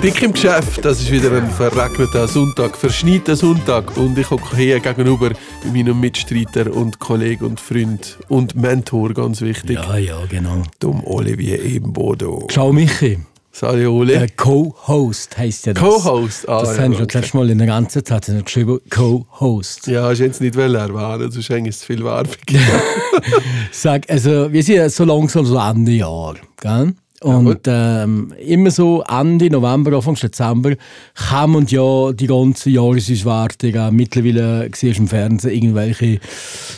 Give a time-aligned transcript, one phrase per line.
[0.00, 4.80] Dick im Geschäft, das ist wieder ein verregneter Sonntag, verschneiter Sonntag und ich hocke hier
[4.80, 5.30] gegenüber
[5.72, 10.62] meinem Mitstreiter und Kollegen und Freund und Mentor, ganz wichtig, Ja, ja, genau.
[10.82, 12.48] dem Olivier Ebenbodo.
[12.50, 13.18] Ciao Michi.
[13.54, 14.14] Sali Oli.
[14.14, 15.82] Äh, Co-Host heisst ja das.
[15.82, 18.80] Co-Host, ah, Das ja, haben wir das letzte Mal in der ganzen Zeit geschrieben.
[18.88, 19.86] Co-Host.
[19.88, 22.32] Ja, ich jetzt nicht erwähnen, sonst ist es zu viel Werbung.
[23.70, 26.36] Sag, also, wir sind ja so langsam so Ende Jahr.
[26.60, 26.94] Gell?
[27.22, 30.74] Und ähm, immer so Ende November, Anfang Dezember
[31.30, 33.94] kommen ja die ganzen Jahresauswertungen.
[33.94, 36.20] Mittlerweile siehst du im Fernsehen irgendwelche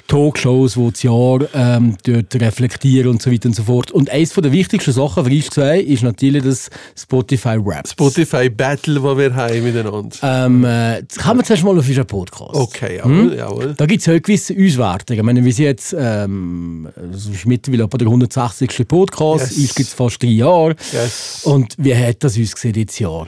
[0.09, 3.91] Talkshows, die das Jahr ähm, dort reflektieren und so weiter und so fort.
[3.91, 7.89] Und eines der wichtigsten Sachen für uns zwei ist natürlich das Spotify Rap.
[7.89, 10.17] Spotify Battle, das wir haben miteinander.
[10.23, 12.55] Ähm, äh, das kommen wir zuerst mal auf unseren Podcast.
[12.55, 13.75] Okay, jawohl, jawohl.
[13.77, 15.21] Da gibt es ja gewisse Auswertungen.
[15.21, 18.89] Ich meine, wir sind jetzt ähm, das ist mittlerweile etwa der 160.
[18.89, 19.51] Podcast.
[19.51, 19.59] Yes.
[19.59, 20.77] Uns gibt es fast drei Jahre.
[20.93, 21.43] Yes.
[21.45, 23.27] Und wie hat das uns gesehen dieses Jahr?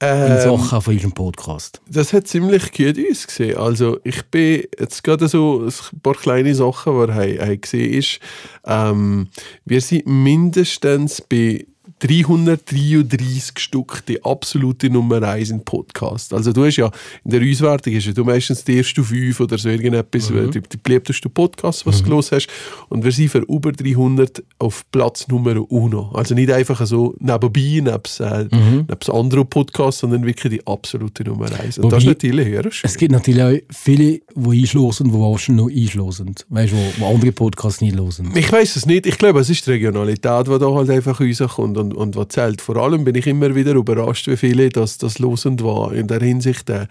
[0.00, 1.80] In Ähm, Sachen von unserem Podcast.
[1.88, 3.56] Das hat ziemlich gut ausgesehen.
[3.56, 8.18] Also ich bin jetzt gerade so ein paar kleine Sachen, die er haben gesehen ist.
[8.66, 9.28] Ähm,
[9.64, 11.66] wir sind mindestens bei
[12.00, 16.32] 333 Stück die absolute Nummer 1 im Podcast.
[16.34, 16.90] Also du hast ja,
[17.24, 20.50] in der Auswertung hast ja du meistens die ersten fünf oder so irgendetwas, Mhm.
[20.50, 22.48] die, die beliebtesten Podcasts, was du los hast.
[22.88, 26.14] Und wir sind für über 300 auf Platz Nummer 1.
[26.14, 28.86] Also nicht einfach so nebenbei, nebst, äh, Mhm.
[28.88, 31.78] nebst anderen Podcasts, sondern wirklich die absolute Nummer 1.
[31.78, 32.82] Und Wobei- das ist natürlich höher schön.
[32.90, 36.34] Es gibt natürlich auch viele, die einschlossen, die wahrscheinlich noch einschlossen.
[36.48, 38.32] Weißt du, wo, wo andere Podcasts nicht hören.
[38.34, 39.06] Ich weiß es nicht.
[39.06, 42.60] Ich glaube, es ist die Regionalität, die da halt einfach rauskommt und, und was zählt.
[42.60, 45.92] Vor allem bin ich immer wieder überrascht, wie viele das, das losend war.
[45.92, 46.86] In der Hinsicht, äh,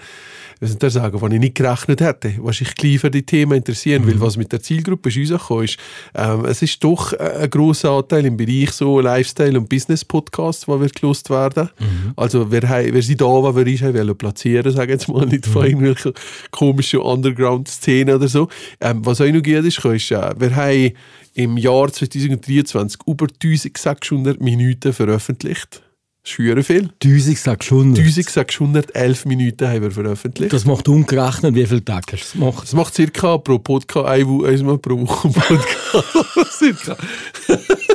[0.59, 3.53] wie soll ich sagen, wenn ich nicht gerechnet hätte, was ich gleich für die Themen
[3.57, 5.77] interessieren, weil was mit der Zielgruppe ist rausgekommen ist,
[6.13, 10.71] ähm, es ist doch äh, ein grosser Anteil im Bereich so Lifestyle- und Business-Podcasts, die
[10.71, 11.69] wir gelost werden.
[12.15, 15.65] Also wir, wir sind da, wo wir uns wollen platzieren, sagen jetzt mal, nicht von
[15.65, 16.13] irgendwelchen
[16.51, 18.47] komischen Underground-Szenen oder so.
[18.79, 20.93] Ähm, was auch noch gut ist, ist äh, wir haben
[21.35, 25.81] im Jahr 2023 über 1600 Minuten veröffentlicht.
[26.23, 26.89] Das ist verdammt viel.
[27.03, 27.99] 1600.
[27.99, 30.51] 1611 Minuten haben wir veröffentlicht.
[30.53, 32.63] Das macht umgerechnet, wie viele Tage hast du gemacht.
[32.63, 36.51] Das macht circa pro Podcast ein, Wo- einmal pro Woche Podcast.
[36.57, 36.97] circa.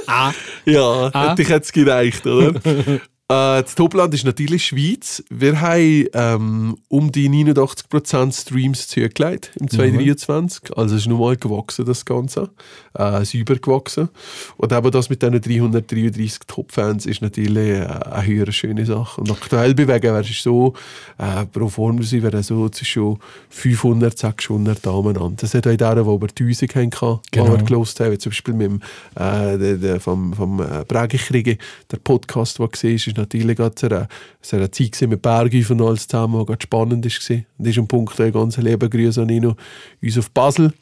[0.07, 0.33] Ah.
[0.65, 1.31] Ja, Ah.
[1.31, 2.55] hätte ich jetzt gereicht, oder?
[3.31, 5.23] äh, das Topland ist natürlich Schweiz.
[5.31, 10.77] Wir haben ähm, um die 89% Streams zugelegt im 2023.
[10.77, 12.51] Also es ist nochmal gewachsen, das Ganze.
[12.99, 14.09] Äh, es ist übergewachsen.
[14.57, 19.21] Und eben das mit diesen 333 Top-Fans ist natürlich äh, eine höhere schöne Sache.
[19.21, 20.75] Und aktuell bewegen wir es so,
[21.19, 23.17] äh, pro Form sind wir so zwischen
[23.51, 25.37] 500, 600 Damen an.
[25.37, 27.23] Das hat auch der, die über 1000 haben, genau.
[27.31, 27.51] Genau.
[27.51, 28.19] wir gelost haben.
[28.19, 28.81] Zum Beispiel mit dem,
[29.15, 31.59] äh, der, der, vom, vom äh, Prägekriege,
[31.93, 34.09] der Podcast, der war, ist natürlich so eine,
[34.43, 37.37] so eine Zeit gewesen mit Bergen von alles zusammen, die spannend war.
[37.59, 39.55] Und ist ein Punkt, der ganze Leben grüße an ihn,
[40.03, 40.73] uns auf Basel.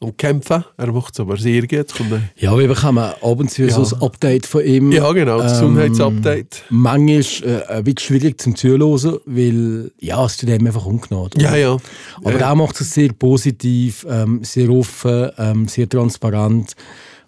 [0.00, 0.62] Und kämpfen.
[0.76, 1.72] Er macht es aber sehr gut.
[1.92, 3.70] Es ein- Ja, wir bekommen ab und zu Ja.
[3.84, 4.92] so ein Update von ihm.
[4.92, 6.62] Ja, genau, das Ähm, Gesundheitsupdate.
[6.70, 11.28] Manchmal äh, ein bisschen schwierig zum Zuhören, weil ja, es tut einem einfach ungenau.
[11.36, 11.76] Ja, ja.
[12.22, 16.76] Aber er macht es sehr positiv, ähm, sehr offen, ähm, sehr transparent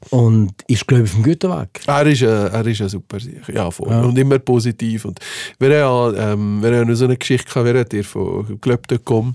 [0.08, 1.80] und ist, glaube ich, auf einem guten Weg.
[1.86, 3.42] Er ist, äh, er ist ein super Sieg.
[3.52, 3.88] Ja, voll.
[3.88, 5.04] Und immer positiv.
[5.04, 5.20] Und
[5.58, 9.34] wir haben ja, ähm, wir haben ja so eine Geschichte gehabt, hat ihr von Glöb.com?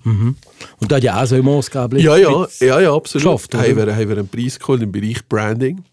[0.79, 3.23] Und da hat ja auch so immer maßgeblich Ja, ja, ja, ja, absolut.
[3.25, 3.63] geschafft, oder?
[3.63, 5.83] haben, wir, haben wir einen Preis geholt im Bereich Branding,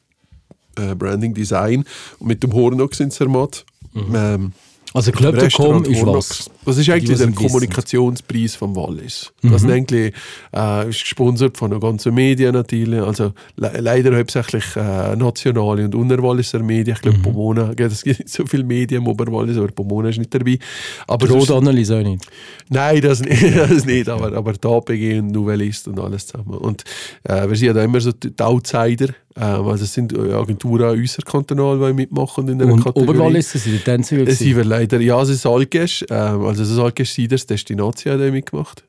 [0.78, 1.84] äh, Branding Design.
[2.18, 3.66] Und mit dem Hornox in Zermatt.
[3.94, 4.52] Ähm,
[4.94, 6.48] Also Restaurant ist Hornox.
[6.48, 6.50] was.
[6.64, 7.32] Das ist eigentlich was der.
[7.32, 9.32] Kommunikationspreis vom Wallis.
[9.42, 10.14] Das ist eigentlich
[10.54, 13.00] äh, ist gesponsert von den ganzen Medien natürlich.
[13.00, 16.96] Also le leider hauptsächlich äh, nationale und Unterwalliser Medien.
[16.96, 20.19] Ich glaube, Pomona, gell, es gibt nicht so viele Medien im Oberwallis, aber Pomona ist
[20.19, 20.58] nicht dabei.
[21.06, 22.26] Aber Rotanalyse auch nicht.
[22.69, 26.58] Nein, das nicht, das nicht aber, aber die APG und Nouvellist und alles zusammen.
[26.58, 26.84] Und
[27.25, 29.14] äh, wir sind ja da immer so die Outsider.
[29.37, 33.08] Ähm, also es sind äh, Agenturen unser Kantonal, die mitmachen in Und Kategorie.
[33.08, 34.19] Oberwallis sind die Tänzer.
[34.26, 38.20] Es sind wir leider, ja, es ist Algesch, ähm, also das Algesch Siders Destination hat
[38.20, 38.84] auch mitgemacht.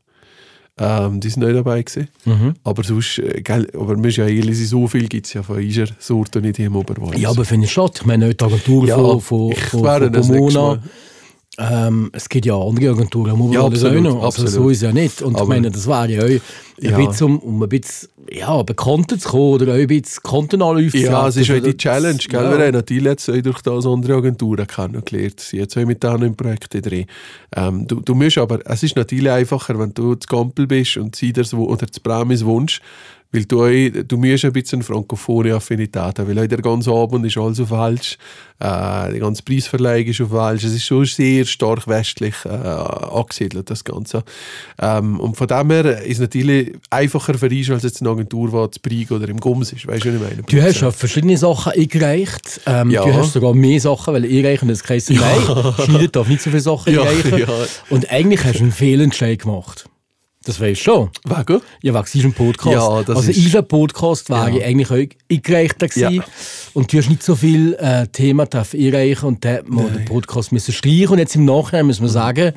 [0.76, 2.08] Ähm, die sind nicht dabei gewesen.
[2.26, 2.56] Mhm.
[2.64, 5.58] Aber sonst, äh, gell, aber wir ja ehrlich sein, so viel gibt es ja von
[5.58, 7.22] unserer Sorte nicht hier im Oberwallis.
[7.22, 7.94] Ja, aber finde ich schade.
[7.96, 10.82] Ich meine, die Agentur Ja, von, von, ich von, von Pomona.
[11.60, 14.24] Ähm, es gibt ja andere Agenturen, muss man Ja, absolut, auch noch.
[14.24, 14.72] Also so absolut.
[14.72, 15.22] ist es ja nicht.
[15.22, 16.42] Und ich Aber- meine, das wäre ja auch ein
[16.82, 16.98] Ja.
[17.06, 21.28] bisschen, um, ein bisschen ja, bekannter zu kommen oder auch ein bisschen Kontenanalyse zu Ja,
[21.28, 22.42] es ist halt die Challenge, gell?
[22.44, 22.58] Ja.
[22.58, 25.40] Wir haben natürlich jetzt auch durch das andere Agenturen kennengelernt.
[25.42, 27.06] Sie haben zwei mit denen im Projekt drin.
[27.56, 31.16] Ähm, du, du musst aber, es ist natürlich einfacher, wenn du zu Gampel bist und
[31.16, 32.82] sie das oder zu Bremis wohnst,
[33.34, 37.26] weil du, auch- du musst ein bisschen frankophone Affinität haben, weil auch der ganze Abend
[37.26, 38.18] ist alles auf Welsch,
[38.60, 43.70] äh, die ganze Preisverleihung ist auf Welsch, es ist schon sehr stark westlich äh, angesiedelt,
[43.70, 44.24] das Ganze.
[44.80, 48.50] Ähm, und von dem her ist es natürlich einfacher für dich, als jetzt eine Agentur,
[48.68, 50.44] die zu Brig oder im Gums ist, weißt du, was ich meine?
[50.44, 52.62] Du hast ja verschiedene Sachen eingereicht.
[52.68, 53.04] Ähm, Ja.
[53.04, 55.42] Du hast sogar mehr Sachen, weil einreichen das heisst, nein,
[55.86, 57.40] Schneider darf nicht so viele Sachen Ja, einreichen.
[57.40, 57.48] ja.
[57.90, 59.86] Und eigentlich hast du einen Fehlentscheid gemacht.
[60.46, 61.10] Das weißt du schon.
[61.24, 61.62] Wegen?
[61.82, 62.76] Ja, wegen diesem Podcast.
[62.76, 64.66] Ja, das also ist- unser Podcast wäre Ja.
[64.66, 66.14] eigentlich auch eingereichter gewesen.
[66.16, 66.24] Ja.
[66.74, 70.06] Und du hast nicht so viel äh, Themen dürfen einreichen und dann hat man den
[70.06, 71.10] Podcast müssen streichen.
[71.10, 72.52] Und jetzt im Nachhinein muss man sagen,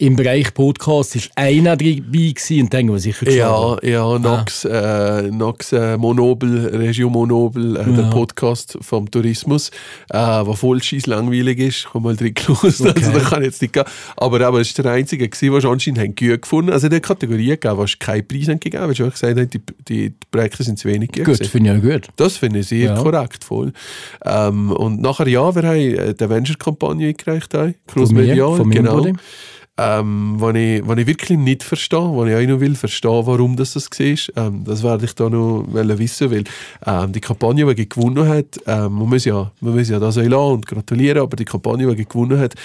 [0.00, 3.86] im Bereich Podcast ist einer dabei gewesen und denken wir sicher Ja, geschlagen.
[3.86, 9.68] ja, Nox, äh, Nox äh, Monobel, Regio Monobel, äh, der Podcast vom Tourismus,
[10.08, 11.76] äh, der voll scheiß langweilig ist.
[11.80, 13.84] Ich habe mal drin gelesen, also da kann ich jetzt nicht gehen.
[14.16, 17.00] Aber aber es war der einzige, gewesen, was anscheinend haben gut gefunden Also in der
[17.00, 20.78] Kategorie gegeben, was keinen Preis haben gegeben weil auch gesagt haben, die, die Projekte sind
[20.78, 21.46] zu wenig gut.
[21.46, 22.08] Finde ich auch gut.
[22.16, 23.02] Das finde ich sehr Ja.
[23.02, 23.74] korrekt, voll.
[24.24, 27.52] Ähm, und nachher, ja, wir haben äh, die Avenger-Kampagne eingereicht,
[27.86, 28.96] Cross Medial, genau.
[28.96, 29.12] Bruder.
[29.82, 33.56] Ähm, wenn, ich, wenn ich wirklich nicht verstehe, wenn ich auch noch will verstehen, warum
[33.56, 36.44] das das war, ähm, das werde ich da noch wissen, weil
[36.84, 40.52] ähm, die Kampagne, die gewonnen hat, ähm, man, muss ja, man muss ja das auch
[40.52, 42.56] und gratulieren, aber die Kampagne, die gewonnen hat,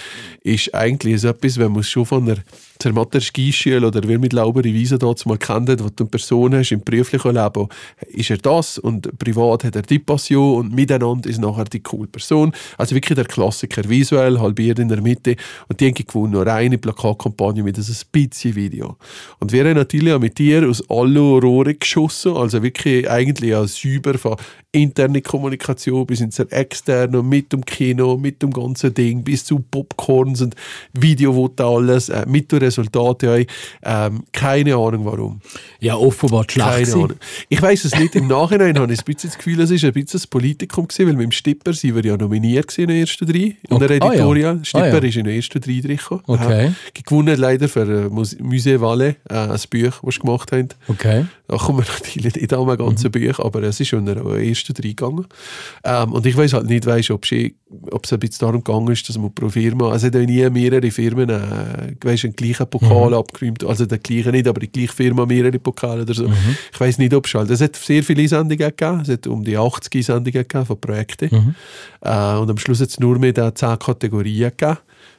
[0.44, 2.26] ist eigentlich so etwas, wenn man es schon von
[2.76, 6.56] einer zermatter Skischule oder wie mit Laubere Wiese dort mal kennt, wo du eine Person
[6.56, 7.68] hast im beruflichen Leben,
[8.08, 12.08] ist er das und privat hat er die Passion und miteinander ist nachher die coole
[12.08, 12.54] Person.
[12.78, 15.36] Also wirklich der Klassiker, visuell, halbiert in der Mitte
[15.68, 18.98] und die haben gewonnen, nur eine Plakatkampagne mit einem bisschen Video.
[19.40, 23.68] Und wir haben natürlich auch mit dir aus allen Rohren geschossen, also wirklich eigentlich auch
[23.68, 24.36] sauber von
[24.72, 29.60] interne Kommunikation bis hin zur externen, mit dem Kino, mit dem ganzen Ding, bis zu
[29.60, 30.56] Popcorns und
[30.94, 33.30] Video, alles, äh, mit den Resultaten.
[33.30, 33.46] auch.
[33.84, 35.42] Ähm, keine Ahnung warum.
[35.80, 36.84] Ja, offenbar die Schlacht.
[36.84, 36.94] Keine.
[36.94, 37.14] Ahnung.
[37.50, 38.16] Ich weiß es nicht.
[38.16, 41.08] Im Nachhinein habe ich ein bisschen das Gefühl, es war ein bisschen das Politikum, gewesen,
[41.08, 43.56] weil mit dem Stipper sind wir ja nominiert in den ersten drei.
[43.70, 44.00] In der Okay.
[44.02, 44.12] Ah, ja.
[44.14, 44.60] Editorial.
[44.64, 44.98] Stipper Ah, ja.
[44.98, 46.22] ist in den ersten drei drin gekommen.
[46.28, 46.66] Okay.
[46.66, 46.74] Ja.
[47.04, 50.70] Gewonnen leider für äh, Mus- Musée Valais, äh, ein Buch, das sie gemacht haben.
[50.88, 51.26] Okay.
[51.48, 54.74] Da kommen wir natürlich nicht an ganzen Bücher, aber es ist schon in den ersten
[54.74, 55.28] drei gegangen.
[55.84, 59.18] Ähm, und ich weiß halt nicht, weißt, ob, es ein bisschen darum gegangen ist, dass
[59.18, 63.86] man pro Firma, also ja nie mehrere Firmen äh, weißt, einen gleichen Pokal abgeräumt, also
[63.86, 66.26] der gleiche nicht, aber die gleiche Firma mehrere Pokale oder so.
[66.74, 69.44] Ich weiß nicht, ob es halt, es hat sehr viele Sendungen gegeben, es hat um
[69.44, 71.56] die 80 Sendungen gegeben von Projekten
[72.02, 74.78] äh, und am Schluss hat es nur mehr da 10 Kategorien gegeben.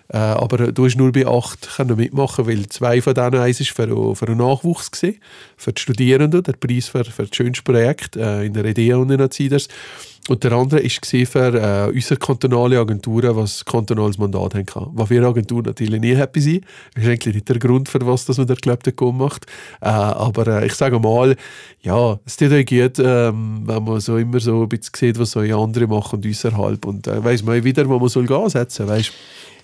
[0.08, 4.16] Äh, aber du hast nur bei acht mitmachen, weil zwei von denen, eins war für,
[4.16, 5.18] für einen Nachwuchs, gewesen,
[5.56, 9.10] für die Studierenden, der Preis für, für das schönste Projekt äh, in der EDA und
[9.10, 9.68] in der CIDERS.
[10.28, 14.88] Und der andere war für äh, unsere kantonale Agenturen, was kantonales Mandat kann.
[14.92, 16.64] Was wir Agenturen natürlich nie happy sind.
[16.94, 19.46] Das ist eigentlich nicht der Grund, für was dass man der gelebte Kom macht.
[19.80, 21.36] Äh, aber äh, ich sage mal,
[21.82, 25.30] ja, es tut euch gut, ähm, wenn man so immer so ein bisschen sieht, was
[25.30, 26.84] so andere machen und außerhalb.
[26.84, 29.12] Und äh, weiss man wieder, wo man soll gehen setzen, weißt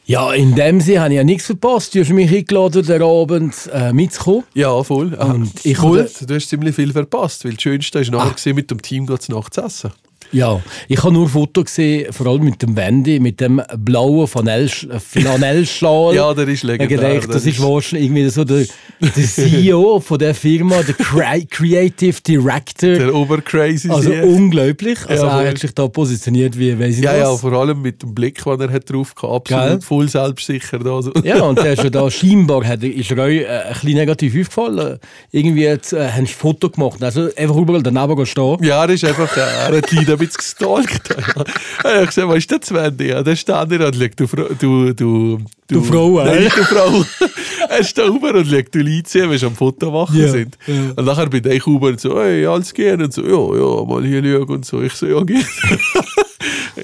[0.04, 1.94] Ja, in dem Sinne habe ich ja nichts verpasst.
[1.94, 4.42] Du hast mich eingeladen, den Abend äh, mitzukommen.
[4.54, 5.14] Ja, voll.
[5.14, 6.00] Und ich voll.
[6.00, 9.28] habe- Du hast ziemlich viel verpasst, weil das Schönste war nachher mit dem Team geht's
[9.28, 9.92] nachts essen.
[10.32, 14.86] Ja, ich habe nur Fotos gesehen, vor allem mit dem Wendy, mit dem blauen Flanellsch-
[15.00, 16.14] Flanellschal.
[16.14, 17.14] Ja, der ist Ich legendär.
[17.14, 18.64] gedacht, das Der ist wahrscheinlich irgendwie so der,
[19.00, 22.90] der CEO von der Firma, der Cre Creative Director.
[22.94, 23.90] der Obercrazy.
[23.90, 24.20] also sie.
[24.22, 24.98] unglaublich.
[25.08, 27.40] Also Ja, er hat sich da positioniert wie, weiß ich ja, ja, was.
[27.40, 29.28] vor allem mit dem Blick, den er hat drauf hatte.
[29.28, 29.80] Absolut Gell?
[29.82, 30.78] voll selbstsicher.
[30.78, 31.12] Da, so.
[31.24, 34.32] Ja, und der ist ja da scheinbar, hat, ist er euch äh, ein bisschen negativ
[34.40, 34.98] aufgefallen.
[35.30, 38.56] Irgendwie jetzt, äh, haben sie ein Foto gemacht, also einfach überall daneben stehen.
[38.62, 39.92] Ja, er ist einfach, er hat
[40.26, 41.08] bisschen gestalkt.
[41.36, 41.44] Ja.
[41.44, 42.96] Ich habe gesagt, was ist der Sven?
[43.06, 44.26] Ja, der steht da und schaut, du,
[44.58, 45.38] du, du,
[45.68, 47.04] Du Frau, Nein, du Frau.
[47.68, 50.58] er steht oben und schaut, du Leute wenn sie am Foto machen Ja, sind.
[50.66, 50.74] ja.
[50.96, 54.04] Und nachher bin ich oben und so, hey, alles gehen und so, ja, ja, mal
[54.04, 54.82] hier schauen und so.
[54.82, 55.46] Ich so, ja, geht.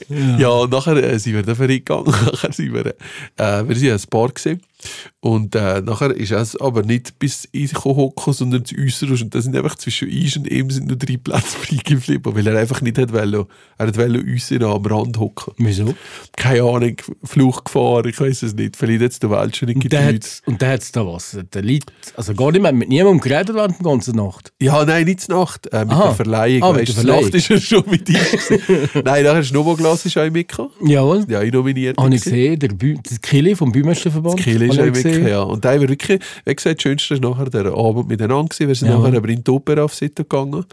[0.39, 0.49] ja.
[0.49, 2.07] und nachher äh, sind wir dann vergegangen.
[2.07, 2.87] nachher sind wir,
[3.37, 4.63] äh, wir sind ein Paar gesehen.
[5.21, 9.03] Und äh, nachher ist es aber nicht bis ich hocken, sondern zu raus.
[9.23, 12.47] Und da sind einfach zwischen uns und ihm sind nur drei Plätze frei geblieben, weil
[12.47, 13.45] er einfach nicht hat wollen,
[13.79, 15.55] er hat wollen uns in am Rand hocken.
[15.59, 15.95] Wieso?
[16.37, 18.77] Keine Ahnung, Fluchtgefahr, ich weiß es nicht.
[18.77, 20.25] Vielleicht hat es der Welt schon nicht Und der gedreht.
[20.25, 21.37] hat, und der hat da was?
[21.53, 21.85] Der Lied,
[22.17, 24.53] also gar nicht mehr mit niemandem geredet während der ganzen Nacht.
[24.61, 25.67] Ja, nein, nicht zur Nacht.
[25.73, 26.05] Äh, mit Aha.
[26.07, 26.63] der Verleihung.
[26.63, 27.35] Ah, mit weißt, der zur Nacht Verleihung.
[27.35, 28.15] ist er schon mit ihm.
[28.15, 28.91] gewesen.
[29.05, 30.71] nein, nachher ist Noboglas ist auch mitgekommen.
[30.87, 31.25] Jawohl.
[31.29, 31.99] Ja, ich nominiert.
[31.99, 32.37] Habe ich gewesen.
[32.37, 34.39] gesehen, der, Bü der Kili vom Bühmeisterverband.
[34.39, 35.43] Kiel ist Habe auch ich mitgekommen, ja.
[35.43, 38.69] Und da haben wir wirklich, wie gesagt, das Schönste ist nachher der Abend miteinander gewesen.
[38.69, 38.99] Wir sind Ja.
[38.99, 40.65] nachher aber in die Opera auf Sitten gegangen.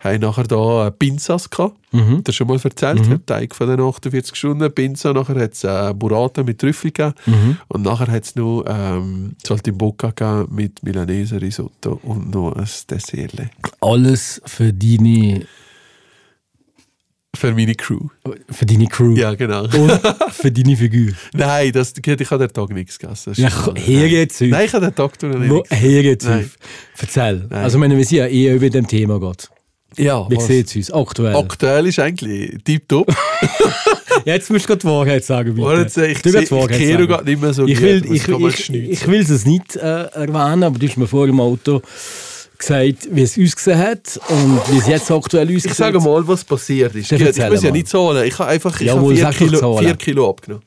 [0.00, 1.76] Haben nachher da Pinzas gehabt.
[1.92, 2.20] Mhm.
[2.24, 4.70] Das schon mal erzählt, der Teig von den 48 Stunden.
[4.74, 7.14] Pinza, nachher hat es äh, Burrata mit Trüffel gegeben.
[7.24, 7.56] Mhm.
[7.68, 13.32] Und nachher hat es noch ähm, Saltimbocca gegeben mit Milanese Risotto und noch ein Dessert.
[13.80, 15.46] Alles für deine,
[17.34, 18.08] Für meine Crew.
[18.50, 19.14] für deine Crew.
[19.16, 19.64] Ja, genau.
[19.64, 20.00] Und
[20.32, 21.12] für deine Figur.
[21.32, 23.32] Nein, das, ich habe den Tag nichts gegessen.
[23.36, 24.48] Ja, her jetzt auf.
[24.48, 25.64] Nein, ich habe den Tag noch nicht Wo,
[26.02, 26.44] jetzt Nein.
[26.44, 26.56] auf.
[27.00, 27.46] Erzähl.
[27.50, 27.62] Nein.
[27.64, 29.48] Also, meine, wir sind ja eh über dem Thema geht.
[29.96, 30.90] Ja, Wie sieht es uns?
[30.90, 31.36] Aktuell.
[31.36, 33.14] Aktuell ist eigentlich tiptop.
[34.24, 35.66] Jetzt musst du gerade die Wahrheit sagen, bitte.
[35.66, 37.06] Warte, ich, Du die ich Wahrheit sagen.
[37.06, 40.86] gerade nicht mehr so ich will, ich, ich, ich es nicht äh, erwähnen, aber du
[40.88, 41.82] hast mir vor im Auto
[42.58, 45.66] gesagt, wie es ausgesehen hat und wie es jetzt aktuell aussieht.
[45.66, 47.12] Ich sage mal, was passiert ist.
[47.12, 48.26] Ich, ich erzähl muss ja nicht zahlen.
[48.26, 50.64] Ich habe einfach ich Ja, habe vier, Kilo, vier Kilo abgenommen.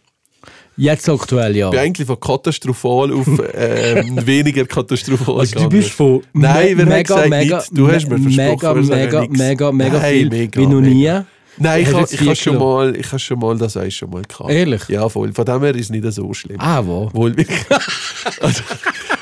[0.80, 1.68] Jetzt aktuell, ja.
[1.68, 6.86] Ich bin eigentlich von katastrophal auf ähm, weniger katastrophal Also du bist von Nein, hat
[6.86, 7.70] mega, gesagt mega, nicht?
[7.72, 10.94] Du hast mir versprochen, mega, wir mega, mega, mega Nein, viel, mega, wie noch nie.
[10.94, 11.26] mega.
[11.60, 14.22] Nein, ich ich vier habe schon mal, ich habe schon mal das eins schon mal
[14.22, 14.52] gehabt.
[14.52, 14.88] Ehrlich?
[14.90, 15.34] Ja, voll.
[15.34, 16.58] Von dem her ist es nicht so schlimm.
[16.60, 17.10] Ah, wo?
[17.14, 17.66] Wohl wirklich.
[18.42, 18.62] also,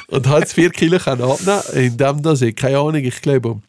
[0.09, 3.59] und hat vier Kilo können abnehmen, indem das ich, keine Ahnung, ich glaube,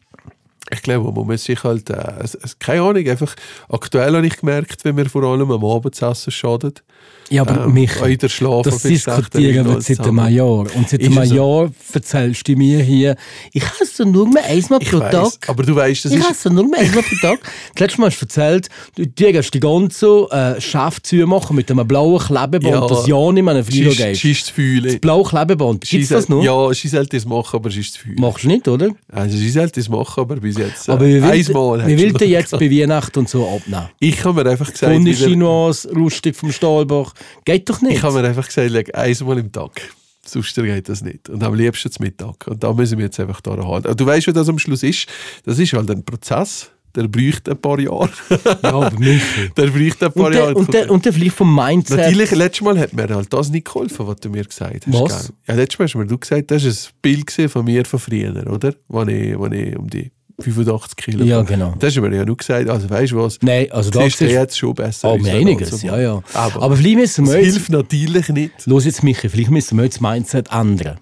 [0.69, 2.25] ich glaube, man muss sich halt, äh,
[2.59, 3.35] keine Ahnung, einfach,
[3.69, 6.83] aktuell habe ich gemerkt, wenn wir vor allem am Abendessen schadet.
[7.29, 10.29] Ja, aber Ähm, mich, auch in der Schlaf das diskutieren wir seit einem.
[10.29, 10.59] Jahr.
[10.73, 11.33] Und seit Ist einem?
[11.35, 13.17] Jahr erzählst du mir hier,
[13.51, 15.49] ich esse nur mehr einmal Ich pro weiss, Tag.
[15.49, 16.31] aber du weißt, das ich ist...
[16.31, 17.39] esse nur mehr einmal pro Tag.
[17.73, 21.85] Das letzte Mal hast du erzählt, du hast die ganze äh, Chef machen mit einem
[21.85, 22.87] blauen Klebeband, Ja.
[22.87, 24.21] das ja nicht mehr einen Schießt gibst.
[24.21, 24.83] schießt zu fühlen.
[24.85, 26.41] Das blaue Klebeband, gibt es das noch?
[26.41, 28.15] Ja, sie sollte es machen, aber sie ist zu viel.
[28.17, 28.89] Machst du nicht, oder?
[29.11, 30.87] Also sie sollte es machen, aber bis jetzt...
[30.87, 33.89] Äh, Aber einmal will, hat wie will der jetzt bei Weihnachten und so abnehmen?
[33.99, 34.97] Ich habe mir einfach gesagt...
[34.97, 36.51] Wieder- Chinoise, lustig vom
[37.05, 37.13] Stahlbach.
[37.45, 37.97] Geht doch nicht.
[37.97, 39.81] Ich habe mir einfach gesagt, leg einmal im Tag.
[40.25, 41.29] Sonst geht das nicht.
[41.29, 42.47] Und am liebsten zum Mittag.
[42.47, 43.95] Und da müssen wir jetzt einfach daran halten.
[43.95, 45.07] Du weißt, was das am Schluss ist.
[45.45, 46.69] Das ist halt ein Prozess.
[46.95, 48.09] Der bräuchte ein paar Jahre.
[48.29, 49.21] ja, aber mich.
[49.57, 50.47] der bräuchte ein paar Und Jahre.
[50.53, 51.97] der, und, der, und der vielleicht vom Mindset.
[51.97, 54.93] Natürlich, letztes Mal hat mir halt das nicht geholfen, was du mir gesagt hast.
[54.93, 55.27] Was?
[55.27, 55.35] gell?
[55.47, 58.51] Ja, letztes Mal hast mir du gesagt, das war ein Bild von mir von früher,
[58.51, 58.73] oder?
[58.87, 61.73] Wo ich, ich um die 85 Kilo Ja, genau.
[61.79, 62.69] Das hast du mir ja nur gesagt.
[62.69, 63.39] Also weißt du was?
[63.41, 65.81] Nein, also da du siehst- jetzt schon besser Oh, einiges, damals.
[65.83, 66.23] ja, ja.
[66.33, 68.65] Aber, Aber vielleicht müssen wir jetzt, hilft natürlich nicht.
[68.65, 70.99] los jetzt Michi, vielleicht müssen wir jetzt das Mindset ändern.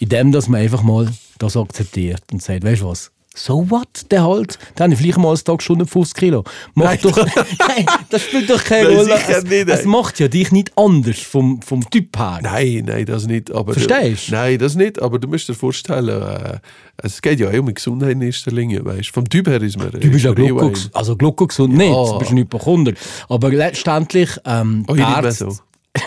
[0.00, 3.10] Indem, dass man einfach mal das akzeptiert und sagt, weißt du was?
[3.36, 3.88] So what?
[4.12, 6.44] Der halt, dann habe ich vielleicht mal als Tag schon 50 Kilo.
[6.76, 6.98] Nein.
[7.02, 7.16] doch,
[7.58, 9.18] nein, das spielt doch keine Nein, Rolle.
[9.28, 12.38] Es, nicht, es macht ja dich nicht anders vom, vom Typ her.
[12.42, 13.50] Nein, nein, das nicht.
[13.52, 14.32] Aber Verstehst du?
[14.34, 15.02] Nein, das nicht.
[15.02, 16.58] Aber du musst dir vorstellen, äh,
[16.98, 18.84] es geht ja auch um Gesundheit in erster Linie.
[18.84, 19.10] Weißt?
[19.10, 19.90] Vom Typ her ist man.
[19.90, 22.04] Du bist ja Glucko, also Glucko gesund nicht, Ja.
[22.12, 22.92] du bist ein Hypochonder.
[23.28, 25.56] Aber letztendlich, ähm, Oh, die ich nicht Ärzte- so.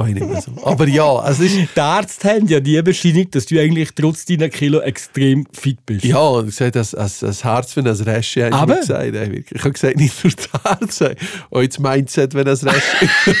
[0.00, 0.52] oh, ich nicht mehr so.
[0.64, 1.54] Aber ja, es ist.
[1.56, 6.04] Die Ärzte haben ja die Bescheinigung, dass du eigentlich trotz deiner Kilo extrem fit bist.
[6.04, 8.76] Ja, und gesagt, das, das, das Herz wenn das Räsche habe ich Aber?
[8.76, 9.14] gesagt.
[9.52, 11.16] Ich habe gesagt, nicht nur das Herz,
[11.50, 13.08] auch das Mindset, wenn das Räsche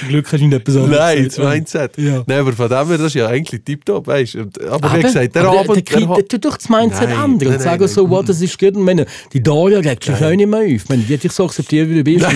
[0.00, 1.38] Zum Glück hast du nicht etwas anderes Nein, das.
[1.38, 1.98] Mindset.
[1.98, 2.24] Ja.
[2.26, 4.40] Nein, aber von dem her, das ist ja eigentlich tiptop, weißt du.
[4.42, 5.76] Und- Aber wie Aber, gesagt, der aber Abend.
[5.90, 8.58] der, der, der, der, doch das Mindset Nein, ändern und sagen so, what, das ist
[8.58, 8.76] gut.
[8.76, 10.66] Und meine, die Daria regt sich auch nicht mehr auf.
[10.66, 12.26] Ich meine, die hat dich so akzeptiert, wie du bist.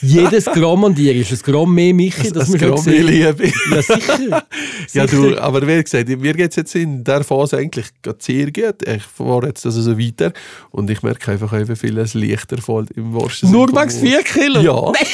[0.00, 3.06] Jedes Gramm an dir ist ein Gramm mehr Michi, das das auch Gramm sehen.
[3.06, 3.50] Liebe.
[3.70, 4.46] Ja, sicher.
[4.94, 7.86] Ja, du, aber wie gesagt, mir geht es jetzt in der Phase eigentlich
[8.20, 8.76] sehr gut.
[8.88, 10.32] Ich fahre jetzt also so weiter
[10.70, 13.92] und ich merke einfach, wie viel es leichter fällt im wahrsten Nur Wort.
[13.92, 14.60] 4 Kilo?
[14.60, 14.92] Ja.
[14.92, 15.06] Nein,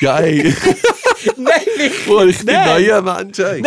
[0.00, 0.42] Ja, ey.
[1.38, 1.90] nein, Michi.
[2.10, 3.62] Oh, ich bin neuer Mensch, ey.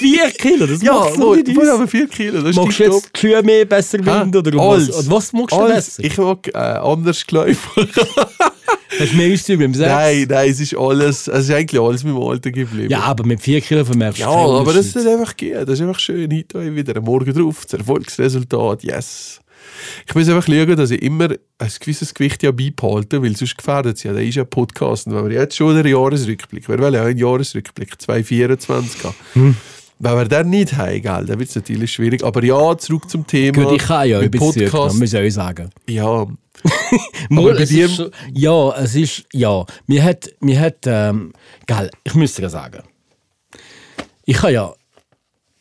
[0.00, 0.12] Wirklich.
[0.12, 1.68] 4 Kilo, das Ja, wo, so nicht aus.
[1.68, 4.36] aber 4 Kilo, das Magst du jetzt Schuhe mehr besser binden?
[4.36, 5.96] Oder was, und was magst du alles.
[5.96, 6.04] besser?
[6.04, 7.88] Ich mag äh, anders Geläufe.
[8.98, 9.88] Hast du mehr Ausdruck beim Sex?
[9.90, 12.88] nein, nein, es ist alles, es ist eigentlich alles mit dem Alter geblieben.
[12.90, 15.52] Ja, aber mit 4 Kilo vermerkst du Ja, aber das ist einfach gut.
[15.52, 16.32] Das ist einfach schön.
[16.34, 17.64] Heute wieder einen Morgen drauf.
[17.68, 19.40] Das Erfolgsresultat, yes.
[20.08, 23.96] Ich muss einfach schauen, dass ich immer ein gewisses Gewicht ja beibehalte, weil sonst gefährdet
[23.98, 24.12] es ja.
[24.14, 25.06] Da ist ja ein Podcast.
[25.06, 29.14] Und wenn wir jetzt schon den Jahresrückblick, wir wollen ja einen Jahresrückblick 2024 haben.
[29.34, 29.56] Hm.
[29.98, 32.22] Wenn wir den nicht haben, gell, dann wird es natürlich schwierig.
[32.22, 33.64] Aber ja, zurück zum Thema.
[33.64, 34.98] Gut, ich kann ja ein bisschen Podcast.
[34.98, 35.70] muss ich euch sagen.
[35.88, 36.26] Ja,
[37.30, 41.32] Mal, bei es dir- ist ja, es ist, ja, mir hat, mir hat, ähm,
[41.66, 42.82] gell, ich müsste dir sagen,
[44.24, 44.72] Ich habe ja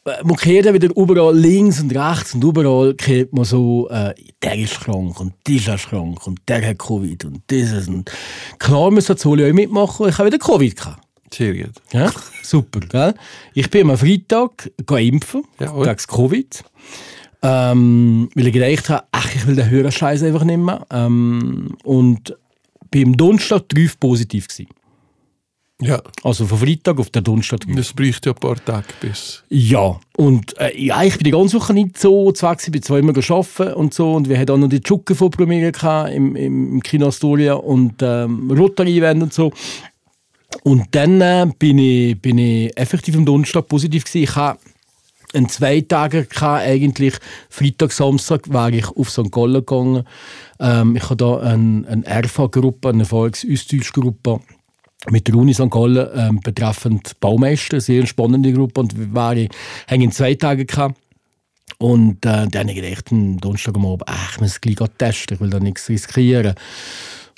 [0.06, 4.56] äh, man kehrt wieder überall links und rechts und überall kehrt man so, äh, der
[4.56, 7.88] ist krank und dieser ist krank und der hat Covid und dieses.
[7.88, 8.10] Und
[8.60, 10.08] klar müssen das alle auch mitmachen.
[10.10, 11.05] Ich habe wieder Covid gehabt.
[11.34, 11.74] Sehr gut.
[11.91, 12.12] Ja,
[12.44, 13.13] super, gell?
[13.53, 15.84] Ich bin am Freitag impfen Jawohl.
[15.84, 16.63] gegen das Covid.
[17.41, 20.86] Ähm, weil ich gedacht habe, ach, ich will den höheren Scheiß einfach nicht mehr.
[20.91, 22.36] Ähm, und
[22.89, 24.70] bin am Donnerstag drauf positiv gewesen.
[25.82, 29.44] Ja, Also von Freitag auf den Donnerstag das bräuchte ja ein paar Tage bis.
[29.50, 33.00] Ja, und äh, ja, ich bin die ganze Woche nicht so zwar gewesen, bin zwar
[33.00, 35.74] immer arbeiten und so und wir hatten auch noch die Tschucke von Premiere
[36.13, 39.51] im, im, im Kino Astoria und ähm, Rotary-Event und so.
[40.64, 44.24] Und dann äh, bin, ich, bin ich effektiv am Donnerstag positiv gewesen.
[44.24, 44.60] Ich habe
[45.34, 47.16] einen zwei Tage gehabt, eigentlich
[47.50, 49.32] Freitag, Samstag war ich auf St.
[49.32, 50.04] Gallen gegangen.
[50.60, 54.40] Ähm, ich habe da eine, eine RV-Gruppe, eine Erfolgs-Austauschgruppe
[55.10, 55.70] mit der Uni St.
[55.70, 59.50] Gallen ähm, betreffend Baumeister, sehr spannende Gruppe und waren,
[59.90, 60.96] haben in zwei Tagen gehabt.
[61.78, 65.36] Und äh, dann habe ich gedacht, am Donnerstag am Abend, ach, ich muss gleich testen,
[65.36, 66.56] ich will da nichts riskieren.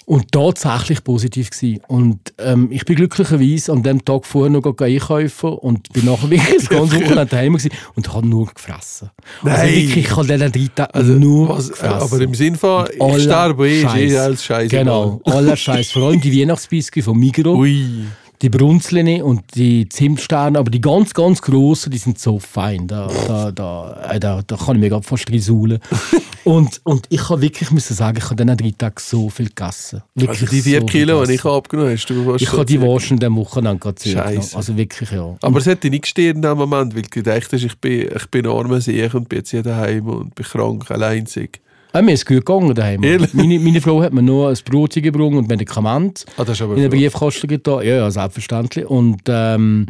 [0.09, 1.81] Und tatsächlich positiv gewesen.
[1.89, 6.59] Und ähm, ich bin glücklicherweise an dem Tag vorher noch einkaufen und bin nachher wirklich
[6.59, 9.09] das ganze Wochenende daheim gewesen und habe nur gefressen.
[9.43, 9.67] Also Nein.
[9.73, 11.93] wirklich, ich habe diesen drei Tage Also, nur was, gefressen.
[11.93, 14.69] aber im Sinn von, ich sterbe eh, ist eh alles scheiße.
[14.69, 15.91] Genau, aller Scheiß.
[15.91, 17.57] Vor allem die Weihnachtsbiscuits von Migros.
[17.57, 18.05] Ui.
[18.43, 22.87] Die Brunzline und die Zimtsterne, aber die ganz, ganz grossen, die sind so fein.
[22.87, 25.79] Da, da, da, äh, da, da kann ich mir gerade fast risulen.
[26.43, 30.03] und, und ich habe wirklich müssen sagen, ich habe diesen drei Tagen so viel gegessen.
[30.13, 32.79] Wirklich Also die vier so Kilo, die ich abgenommen habe, hast du Ich habe die.
[32.79, 34.07] Waschen in diesem Wochenende gerade.
[34.07, 34.55] Scheisse.
[34.55, 35.35] Also wirklich, ja.
[35.41, 38.07] Aber es hat dich nicht gestört in dem Moment, weil du gedacht hast, ich bin,
[38.15, 41.59] ich bin armer Sieg und bin jetzt hier daheim und bin krank, alleinzig.
[41.97, 43.01] Äh, mir ist gut gegangen daheim.
[43.33, 46.25] Meine, meine Frau hat mir nur ein Brot gebracht und Medikamente.
[46.37, 46.89] Ah, in den.
[46.89, 47.85] Briefkasten getan.
[47.85, 48.85] Ja, ja, selbstverständlich.
[48.85, 49.87] Und ähm,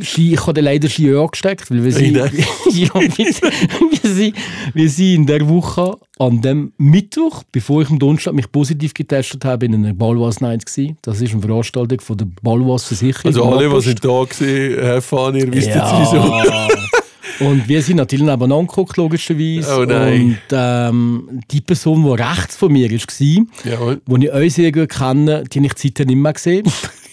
[0.00, 4.36] Ski, ich habe dann leider Ski angesteckt, weil wir sind, ja, wir, wir, sind,
[4.72, 9.44] wir sind in der Woche an dem Mittwoch, bevor ich am Donnerstag mich positiv getestet
[9.44, 10.96] habe, in einer Ballwas Night gewesen.
[11.02, 13.26] Das ist eine Veranstaltung von der Ballwas Versicherung.
[13.26, 16.00] Also alle, die sind da waren, erfahren, ihr wisst Ja.
[16.00, 16.82] jetzt wieso.
[17.40, 19.78] Und wir sind natürlich nebeneinander geguckt, logischerweise.
[19.78, 20.22] Oh nein.
[20.22, 24.00] Und ähm, die Person, die rechts von mir war, Jawohl.
[24.06, 26.64] die ich euch sehr gut kenne, die habe ich seitdem nicht mehr gesehen.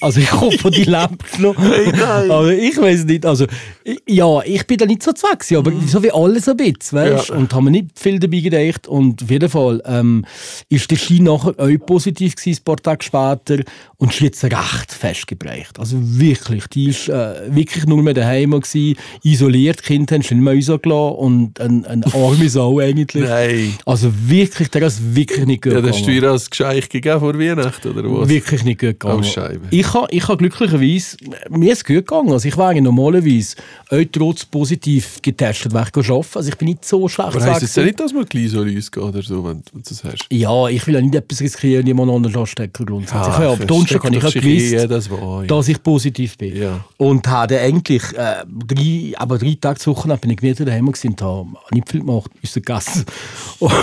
[0.02, 1.56] Also ich hoffe, die lebt noch.
[1.58, 3.26] Aber ich weiß nicht.
[3.26, 3.46] Also,
[3.84, 7.30] ich- ja, ich bin da nicht so gewesen, aber so wie alles ein bisschen, weißt
[7.30, 7.36] Ja.
[7.36, 8.88] Und haben mir nicht viel dabei gedacht.
[8.88, 10.26] Und auf jeden Fall ähm,
[10.70, 13.64] ist der Ski nachher auch positiv gewesen, ein paar Tage später.
[13.98, 15.78] Und hat es recht festgebreicht.
[15.80, 19.80] Also wirklich, die ist äh, wirklich nur mehr daheim gewesen, isoliert.
[19.80, 23.26] Die Kinder haben sie nicht mehr rausgelassen und ein, ein arme Sau eigentlich.
[23.28, 23.74] Nein.
[23.86, 27.20] Also wirklich, der ist wirklich nicht gut Ja, das hast du ihr als Geschenk gegeben
[27.20, 28.30] vor Weihnachten, oder was?
[28.30, 29.20] Wirklich nicht gut gegangen.
[29.20, 29.62] Oh, Scheibe.
[29.70, 31.18] Ich habe ich ha glücklicherweise,
[31.50, 32.32] mir ist es gut gegangen.
[32.32, 33.56] Also ich wäre normalerweise
[33.90, 36.08] auch trotz positiv getestet, ich arbeiten.
[36.36, 38.62] Also ich bin nicht so schlecht Aber heisst es ja nicht, dass man gleich so
[38.62, 40.26] rausgeht oder so, wenn du das hast?
[40.32, 43.28] Ja, ich will ja nicht etwas riskieren, jemand anderen anstecken grundsätzlich.
[43.28, 45.48] ich habe ja, am Donnerstag habe ich ja gewusst, das war, ja.
[45.48, 46.56] dass ich positiv bin.
[46.56, 46.86] Ja.
[46.98, 51.10] Und habe eigentlich äh, drei, aber drei Tage zu Woche bin ich wieder daheim gewesen
[51.10, 53.06] und habe nicht viel gemacht, ist gegessen.
[53.60, 53.74] Und,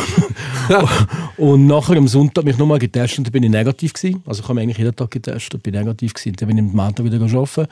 [1.37, 4.23] und nachher am Sonntag mich nochmal getestet und bin ich negativ gewesen.
[4.27, 6.35] Also ich habe eigentlich jeden Tag getestet, bin negativ gewesen.
[6.37, 7.67] Dann bin ich am Montag wieder arbeiten.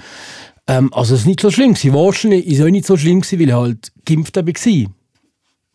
[0.67, 1.95] Ähm, also es ist nicht so schlimm gewesen.
[1.95, 4.93] Wahrscheinlich ist es auch nicht so schlimm gewesen, weil ich halt geimpft war.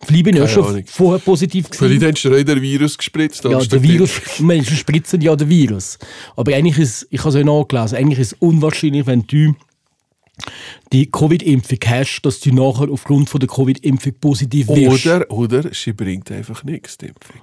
[0.01, 0.83] Vielleicht bin ich auch schon Ahnung.
[0.85, 1.99] vorher positiv gewesen.
[1.99, 3.43] Vielleicht hast du dir den Virus gespritzt.
[3.43, 5.99] Ja, der Virus, Menschen spritzen ja den Virus.
[6.37, 9.55] Aber eigentlich ist, ich habe es auch nachgelesen, eigentlich ist es unwahrscheinlich, wenn du
[10.93, 15.05] die Covid-Impfung hast, dass du nachher aufgrund von der Covid-Impfung positiv wirst.
[15.05, 17.41] Oder, oder sie bringt einfach nichts, die Impfung.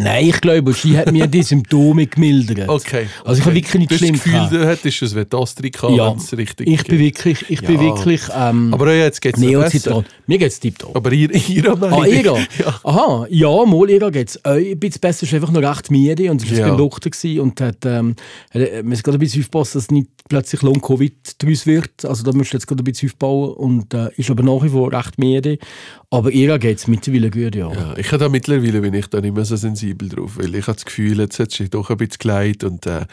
[0.00, 2.68] Nein, ich glaube, sie hat mir die Symptome gemildert.
[2.68, 3.06] Okay.
[3.24, 4.52] Also ich habe wirklich nicht das schlimm Gefühl, gehabt.
[4.52, 7.80] du hättest es die Astrika, Ja, wenn es richtig ich bin wirklich, ich bin Ja.
[7.80, 10.04] wirklich ähm, Aber jetzt geht es Neozitron.
[10.28, 10.94] Mir geht es tiptop.
[10.94, 12.00] Aber ihr, ihrer Meinung?
[12.02, 12.38] Ah, Ira?
[12.58, 12.80] Ja.
[12.84, 15.24] Aha, ja, mal Ira geht es ein bisschen besser.
[15.24, 16.68] ist einfach noch recht müde und es war Ja.
[16.68, 17.10] beim Doktor
[17.42, 18.14] und hat, ähm,
[18.52, 22.04] äh, man muss gerade ein bisschen aufpassen, dass nicht plötzlich Long-Covid daraus wird.
[22.04, 24.68] Also da musst du jetzt gerade ein bisschen aufbauen und äh, ist aber nach wie
[24.68, 25.58] vor recht müde.
[26.10, 27.70] Aber Ira geht es mittlerweile gut, ja.
[27.72, 30.66] Ja, ich habe da mittlerweile bin ich da nicht mehr so sensibel drauf, weil ich
[30.66, 33.06] habe das Gefühl, jetzt hat sich doch ein bisschen geleitet und äh,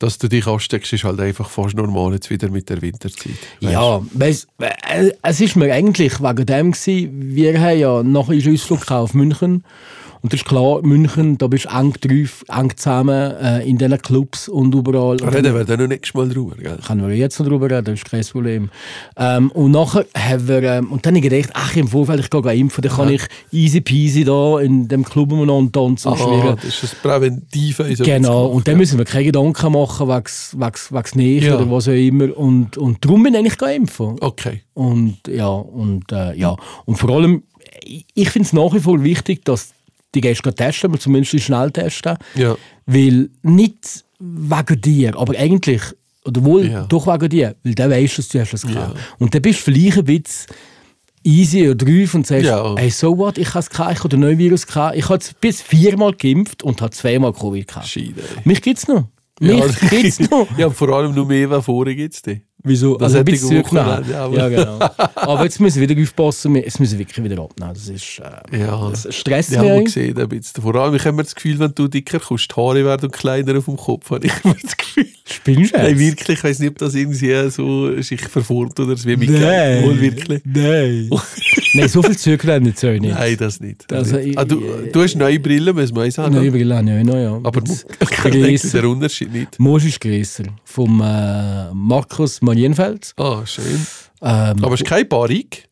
[0.00, 3.32] dass du dich ansteckst, ist halt einfach fast normal jetzt wieder mit der Winterzeit.
[3.60, 3.72] Weisst?
[3.72, 8.56] Ja, weiss, äh, es ist mir eigentlich wegen dem gewesen, wir haben ja nachher einen
[8.56, 9.62] gehabt auf München
[10.22, 13.96] Und das ist klar, München, da bist du eng drauf, eng zusammen äh, in diesen
[14.02, 15.16] Clubs und überall.
[15.16, 16.78] Reden wir dann noch nächstes Mal drüber, gell?
[16.86, 18.70] Können wir jetzt noch drüber reden, das ist kein Problem.
[19.16, 22.28] Ähm, und nachher haben wir, ähm, und dann habe ich gedacht, ach, im Vorfeld, ich
[22.28, 26.56] gehe impfen, dann kann ich easy peasy da in dem Club umeinander tanzen und schwirren.
[26.56, 27.96] das ist das Präventive.
[27.96, 30.24] so Genau, und dann müssen wir keine Gedanken machen, wegen
[30.94, 31.56] wegen nicht Ja.
[31.56, 32.36] oder was auch immer.
[32.36, 33.98] Und, und darum bin ich eigentlich geimpft.
[34.00, 34.62] Okay.
[34.74, 36.54] Und ja, und äh, ja.
[36.84, 37.42] Und vor allem,
[38.14, 39.72] ich- finde es nach wie vor wichtig, dass
[40.14, 42.16] die Gäste testen, aber zumindest die schnell testen.
[42.36, 42.56] Ja.
[42.86, 45.82] Weil nicht wegen dir, aber eigentlich,
[46.24, 46.84] oder wohl Ja.
[46.84, 48.96] doch wegen dir, weil der weißt, dass du hast das gehabt.
[49.18, 50.46] Und dann bist du vielleicht ein bisschen
[51.22, 52.74] easy oder drauf und sagst, Ja.
[52.76, 54.96] hey, so what, ich habe es gehabt, ich habe den neuen Virus gehabt.
[54.96, 57.86] Ich habe jetzt bis viermal geimpft und habe zweimal Covid gehabt.
[57.88, 58.14] Scheide.
[58.16, 58.42] ey.
[58.44, 59.04] Mich gibt's noch.
[59.40, 60.46] Mich Ja, gibt's noch.
[60.58, 62.42] ja, vor allem noch mehr, was vorher gibt es denn?
[62.62, 62.96] Wieso?
[62.98, 63.88] Das Also ein hätte bisschen ich zurücknehmen.
[64.04, 65.12] auch Ja, können, ja, aber- genau.
[65.14, 67.72] Aber jetzt müssen wir wieder aufpassen, wir- es müssen wirklich wieder abnehmen.
[67.74, 68.20] Das ist,
[68.52, 68.90] äh, Ja.
[68.90, 69.70] das stresst Ja, mich.
[69.70, 69.94] eigentlich.
[69.94, 70.62] gesehen, ein bisschen.
[70.62, 73.64] Vor allem, ich habe das Gefühl, wenn du dicker kommst, die Haare werden kleiner auf
[73.64, 75.06] dem Kopf, habe ich mir das Gefühl.
[75.24, 79.08] Spinnst du Nein, wirklich, ich weiß nicht, ob das irgendwie so sich verformt oder so
[79.08, 79.84] wie mit Nein.
[79.84, 80.42] Wohl wirklich.
[80.44, 81.08] Nein.
[81.74, 83.14] Nein, so viel zurücklehnen jetzt auch nicht.
[83.14, 83.90] Nein, das nicht.
[83.92, 84.36] Also, nicht.
[84.36, 86.34] ah, du, ich- du hast neue Brillen, muss man sagen.
[86.34, 87.32] Nein, Brille habe ich noch, ja.
[87.42, 88.20] aber man denkt
[88.60, 88.80] grösser.
[88.80, 89.58] der Unterschied nicht.
[89.60, 90.44] Moos ist grösser.
[90.64, 93.12] Vom äh, Markus Marienfeld.
[93.16, 93.86] Ah, schön.
[94.22, 95.68] Ähm, Aber es ist kein Barik.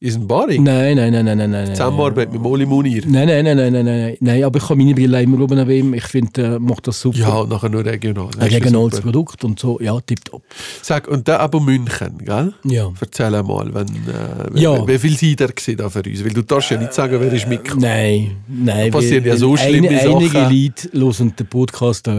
[0.00, 0.60] Ist ein Barik.
[0.60, 1.66] nein, nein, nein, nein, nein, nein.
[1.74, 3.02] Zusammenarbeit mit Moli Munir.
[3.04, 4.44] Nein, nein, nein, nein, nein, nein, nein.
[4.44, 5.92] Aber ich habe meine Brille immer oben ihm.
[5.92, 7.18] Ich finde, er macht das super.
[7.18, 8.28] Ja, und nachher nur regional.
[8.38, 9.00] Ein regionales.
[9.00, 10.44] Produkt und so, ja, tipptopp.
[10.82, 12.52] Sag, und dann aber München, gell?
[12.62, 12.92] Ja.
[13.00, 14.86] Erzähl mal, wenn, äh, Ja.
[14.86, 16.24] wie, viel seid ihr da für uns?
[16.24, 17.82] Weil du darfst ja nicht sagen, wer ist mitgekommen.
[17.82, 18.92] Nein, nein.
[18.92, 20.56] Da passieren ja so schlimme ein, Einige Sachen.
[20.56, 22.12] Leute hören den Podcast auch.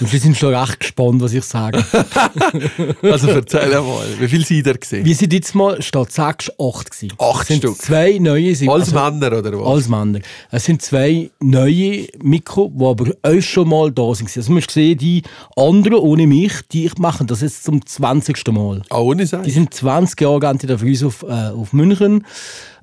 [0.00, 1.84] Und die sind schon recht gespannt, was ich sage.
[3.02, 5.04] Also erzähl mal, wie viel seid ihr gewesen?
[5.04, 7.16] Wir sind jetzt mal statt sechs, acht gewesen.
[7.18, 7.76] Acht Es sind Stück?
[7.76, 8.54] zwei neue.
[8.54, 9.66] Sind, Als also, Männer oder was?
[9.66, 10.20] als Männer.
[10.50, 14.34] Es sind zwei neue Mikro, die aber euch schon mal da sind.
[14.36, 15.22] Also man sehen, die
[15.56, 18.46] anderen ohne mich, die machen das jetzt zum 20.
[18.52, 18.82] Mal.
[18.90, 19.44] Ah, ohne Die sein?
[19.48, 22.24] sind 20 Jahre die da für uns auf, äh, auf München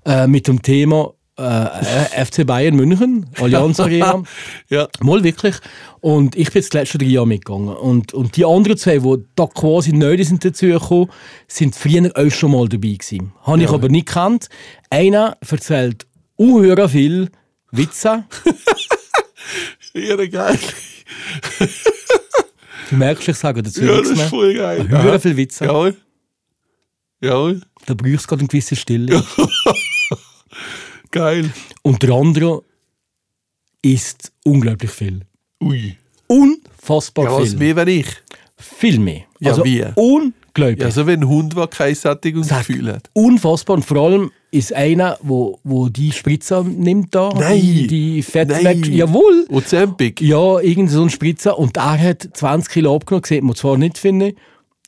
[0.05, 4.23] äh, mit dem Thema äh, FC Bayern München, Allianz Arena.
[4.69, 4.87] Ja.
[5.01, 5.55] Mal wirklich.
[6.01, 7.69] Und ich bin jetzt die letzten drei Jahre mitgegangen.
[7.75, 11.09] Und, und die anderen zwei, die da quasi neu sind dazu gekommen,
[11.47, 13.33] sind früher auch schon mal dabei gewesen.
[13.43, 14.49] Habe ich aber nicht gekannt.
[14.89, 17.29] Einer erzählt unhöher viel
[17.71, 18.25] Witze.
[19.95, 20.59] Ja, geil.
[22.89, 24.27] Du merkst, ich sage dazu Ja, nichts das ist mehr.
[24.29, 24.87] voll geil.
[24.89, 25.65] Höher viel Witze.
[25.65, 25.95] Jawohl.
[27.21, 27.61] Jawohl.
[27.85, 29.23] Da brauchst du gerade eine gewisse Stille.
[31.13, 31.51] Geil.
[31.83, 32.63] Und der andere
[33.83, 35.21] isst unglaublich viel.
[35.61, 35.95] Ui.
[36.27, 37.59] Unfassbar Ja, was viel.
[37.59, 38.07] mehr, wenn ich?
[38.57, 39.21] Viel mehr.
[39.39, 39.85] Ja, also wie?
[39.95, 40.79] unglaublich.
[40.79, 43.09] Ja, so wie ein Hund, der kein Sättigungsgefühl hat.
[43.13, 43.75] Unfassbar.
[43.75, 47.29] Und vor allem ist einer, wo, wo die Spritze nimmt da.
[47.35, 47.61] Nein.
[47.61, 48.63] Die, die Fett Nein.
[48.65, 48.87] weg.
[48.87, 49.45] Jawohl.
[49.49, 50.19] Ozempic.
[50.21, 51.59] Ja, irgend so ein Spritzer.
[51.59, 53.23] Und er hat 20 Kilo abgenommen.
[53.25, 54.35] Sieht man zwar nicht, finde ich.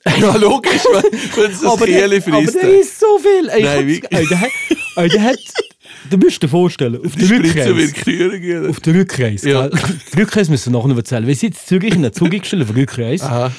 [0.21, 2.55] Ja, logisch, wenn, wenn es das der, Kieli aber frisst.
[2.55, 3.47] der ist so viel.
[3.63, 4.49] Nein, ich der hat,
[4.97, 5.38] ey, der hat,
[6.09, 8.69] du musst dir vorstellen, auf der Rückreise.
[8.69, 9.49] Auf der Rückreise.
[9.49, 9.69] Ja.
[9.69, 11.27] Die Rückreise müssen wir nachher noch erzählen.
[11.27, 13.25] Wir sind jetzt zurück in der Zug gestellt auf der Rückreise.
[13.25, 13.51] Aha.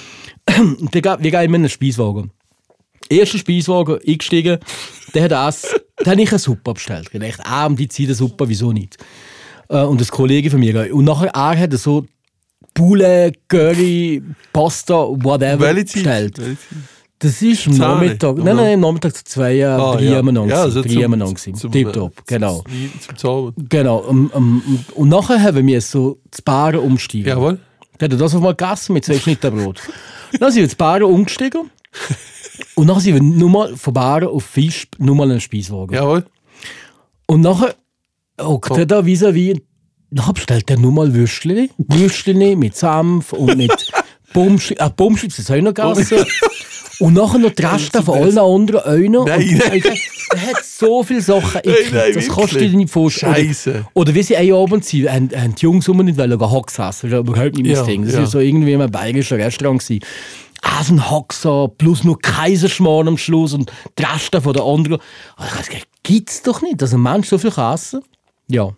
[0.59, 2.31] Und geht- wir gehen in einen Speiswagen.
[3.09, 4.59] Erster Speiswagen, eingestiegen,
[5.15, 5.63] der hat das,
[6.01, 7.09] der hat nicht eine Suppe bestellt.
[7.13, 8.97] Ich dachte, ah, um die Zeit eine Suppe, wieso nicht?
[9.69, 10.93] Äh, und das Kollege von mir.
[10.95, 12.05] Und nachher, er hat so
[12.75, 16.39] Poulet, Curry, Pasta, whatever bestellt.
[16.39, 16.57] Welche?
[17.19, 18.45] Das ist am Zahne, Nachmittag, oder?
[18.45, 20.21] nein, nein, am Nachmittag zu zwei, äh, Ah, drei ja.
[20.21, 21.55] umeinander Ja, also drei zum- gewesen.
[21.55, 22.63] zum, Tipptopp, genau.
[23.07, 23.53] Zum, zum.
[23.71, 23.99] Genau.
[24.01, 27.29] Um, um, und nachher haben wir so das Baren umsteigen.
[27.29, 27.59] Jawohl.
[27.99, 29.81] Der hat das auf mal gegessen mit zwei Schnittenbrot.
[30.41, 31.71] dann sind wir zu Baren umgestiegen.
[32.75, 35.95] Und dann sind wir nur mal von Baren auf Fisch nur mal einen Speiswagen.
[35.95, 36.27] Jawohl.
[37.27, 37.75] Und nachher
[38.39, 38.77] hockt Oh.
[38.77, 39.59] er da vis-à-vis.
[40.11, 41.71] Dann bestellt er nur mal Würstchen.
[41.79, 43.91] Würstchen mit Senf und mit
[44.35, 44.71] Pommes.
[44.73, 46.19] Äh, Pommes, das habe ich noch gegessen.
[46.99, 49.27] Und nachher noch die Reste von allen anderen auch noch.
[49.27, 49.83] Nein, nein.
[50.33, 51.93] Der hat so viele Sachen gekriegt.
[51.93, 52.71] nein, Das kannst du wirklich?
[52.73, 53.35] dir nicht vorstellen.
[53.35, 53.71] Scheisse.
[53.71, 56.73] Oder, oder wie sie einen Abend sind, haben, haben die Jungs um nicht wollen Hax
[56.79, 56.83] essen.
[56.83, 58.05] Das ist überhaupt nicht mein Ja, Ding.
[58.05, 58.21] Das ja.
[58.21, 59.81] war so irgendwie in einem bayerischen Restaurant.
[59.81, 60.01] Gewesen.
[60.63, 64.99] Ah, so ein Haxer, plus nur Kaiserschmarrn am Schluss und die Reste von der anderen.
[65.37, 68.01] Habe gesagt, gibt's doch nicht, dass ein Mensch so viel kann essen
[68.49, 68.71] Ja,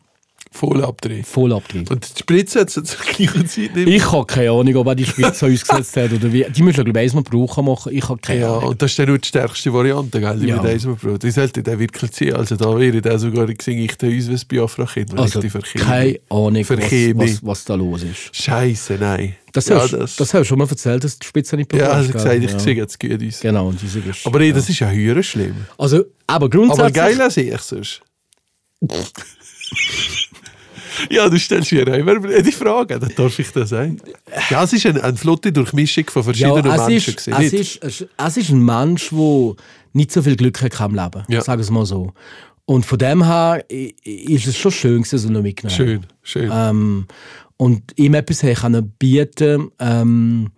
[0.50, 1.24] Voll abdrehen.
[1.24, 1.88] voll abgetrieben.
[1.88, 4.94] Und die Spritze hat es zur gleichen Zeit nicht Ich habe keine Ahnung, ob er
[4.94, 6.44] die Spitze ausgesetzt hat oder wie.
[6.48, 7.92] Die müssen, glaube ich, einmal brauchen machen.
[7.94, 8.70] Ich habe keine Ja, Ahnung.
[8.70, 10.56] und das ist dann nur die stärkste Variante, gell, die Ja.
[10.62, 11.22] mit Eisenbrot.
[11.22, 12.32] Die sollte der wirklich sein.
[12.34, 15.18] Also da wäre der sogar gesehen, ich der uns was Biafra-Kind.
[15.18, 15.40] Also,
[15.78, 18.34] keine Ahnung, Für was, was, was da los ist.
[18.34, 19.34] Scheiße, nein.
[19.52, 21.78] Das, ja, hast, das, das hast du schon mal erzählt, dass die Spitze nicht ja,
[21.78, 21.96] bekommst.
[21.96, 22.58] also gesagt, ich Ja.
[22.58, 23.40] sehe jetzt gut aus.
[23.40, 25.54] Genau, und diese ist, Aber nee, das ist ja höher schlimm.
[25.78, 26.84] Also, aber grundsätzlich...
[27.00, 28.02] Aber geil sehe ich sonst.
[31.10, 34.00] Ja, du stellst mir immer die Frage, dann darf ich das sein.
[34.50, 37.14] Ja, es ist eine, eine flotte Durchmischung von verschiedenen es Menschen.
[37.14, 39.54] ist, es, ist, es, ist ein Mensch, der
[39.92, 41.24] nicht so viel Glück hat im Leben.
[41.28, 41.40] Ja.
[41.40, 42.12] Sagen wir es mal so.
[42.64, 45.76] Und von dem her ist es schon schön, gewesen, so noch mitgenommen.
[45.76, 46.50] Schön, schön.
[46.52, 47.06] Ähm,
[47.56, 50.50] und ihm etwas haben können bieten, ähm,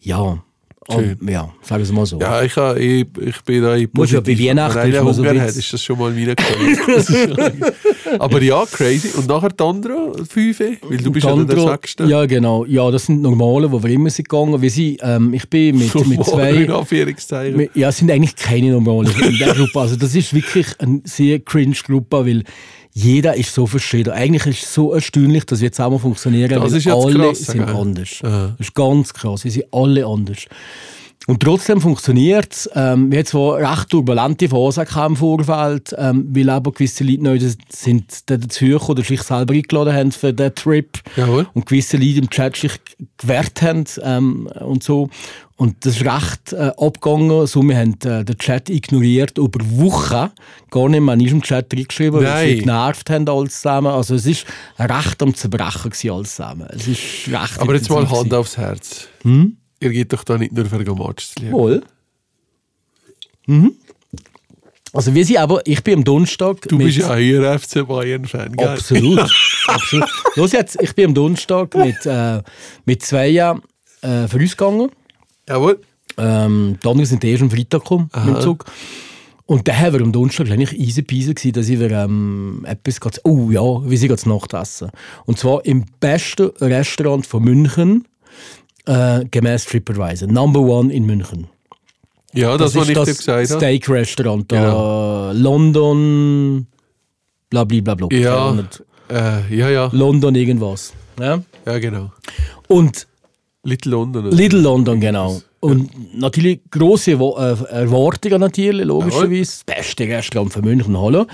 [0.00, 0.42] ja,
[0.90, 1.16] Schön.
[1.28, 2.18] ja, sagen es mal so.
[2.18, 5.24] ja, ich, ha- ich, ich bin da in Muss ja bei Weihnachten ist man so
[5.24, 7.62] hat, ist das schon mal reingekommen.
[8.18, 9.08] Aber ja, crazy.
[9.16, 12.04] Und nachher die anderen fünf, weil du bist ja dann der Sechste.
[12.04, 12.64] Ja, genau.
[12.66, 14.60] Ja, das sind normale, wo wir immer sind gegangen.
[14.60, 16.52] Wir sind, ähm, ich bin mit, mit In zwei...
[17.56, 19.80] Wir- Ja, es sind eigentlich keine normalen in der Gruppe.
[19.80, 22.44] Also das ist wirklich eine sehr cringe Gruppe, weil
[22.94, 24.12] jeder ist so verschieden.
[24.12, 27.74] Eigentlich ist es so erstaunlich, dass wir zusammen funktionieren, Das weil alle krass, sind gell?
[27.76, 28.08] anders.
[28.22, 28.54] Aha.
[28.58, 29.44] Das ist ganz krass.
[29.44, 30.46] Wir sind alle anders.
[31.28, 32.70] Und trotzdem funktioniert es.
[32.74, 37.38] Ähm, wir hatten zwar recht turbulente Phasen im Vorfeld, ähm, weil aber gewisse Leute neu
[37.68, 40.98] sind dazugekommen oder sich selber eingeladen haben für den Trip.
[41.16, 41.46] Jawohl.
[41.54, 42.72] Und gewisse Leute im Chat sich
[43.18, 45.10] gewehrt haben ähm, und so.
[45.56, 47.46] Und das ist recht äh, abgegangen.
[47.46, 50.30] So, wir haben äh, den Chat ignoriert über Wochen.
[50.70, 52.48] Gar nicht mehr in diesem Chat reingeschrieben, weil Nein.
[52.48, 53.92] sie genervt haben alles zusammen.
[53.92, 54.44] Also es ist
[54.76, 56.66] recht am Zerbrechen gewesen, alles zusammen.
[56.70, 59.06] Es ist recht Aber jetzt mal Hand aufs Herz.
[59.22, 59.56] Hm?
[59.82, 61.50] Ihr geht doch da nicht nur für ein Match zu.
[61.50, 61.82] Wohl.
[63.46, 63.74] Mhm.
[64.92, 68.68] Also wir sind aber, ich bin am Donnerstag Du bist ja ein FC Bayern-Fan, gell?
[68.68, 69.30] Absolut.
[69.66, 70.08] Absolut.
[70.36, 72.42] Los jetzt, ich bin am Donnerstag mit, äh,
[72.84, 73.62] mit zwei Jahren
[74.02, 74.90] äh, vorausgegangen.
[75.48, 75.80] Jawohl.
[76.18, 78.66] Ähm, die anderen sind erst am Freitag gekommen mit dem Zug.
[79.46, 83.20] Und dann haben wir am Donnerstag eigentlich easy peasy gewesen, dass wir ähm, etwas grad,
[83.24, 84.90] oh ja, wir sind gerade Nacht essen.
[85.24, 88.06] Und zwar im besten Restaurant von München,
[88.86, 90.28] äh, gemäß TripAdvisor.
[90.28, 91.46] Number one in München.
[92.34, 93.46] Ja, das, was ich dir gesagt habe.
[93.46, 95.32] Steak-Restaurant da.
[95.32, 96.66] London,
[97.50, 98.08] blablabla.
[98.10, 98.54] Ja,
[99.10, 99.90] äh, ja, ja.
[99.92, 100.92] London irgendwas.
[101.20, 101.42] Ja?
[101.66, 102.10] Ja, genau.
[102.68, 103.06] Und
[103.64, 104.26] Little London.
[104.26, 104.36] oder?
[104.36, 105.40] Little London, genau.
[105.60, 109.62] Und natürlich grosse Wo- äh, Erwartungen natürlich, logischerweise.
[109.66, 111.26] Das beste Restaurant für München, hallo.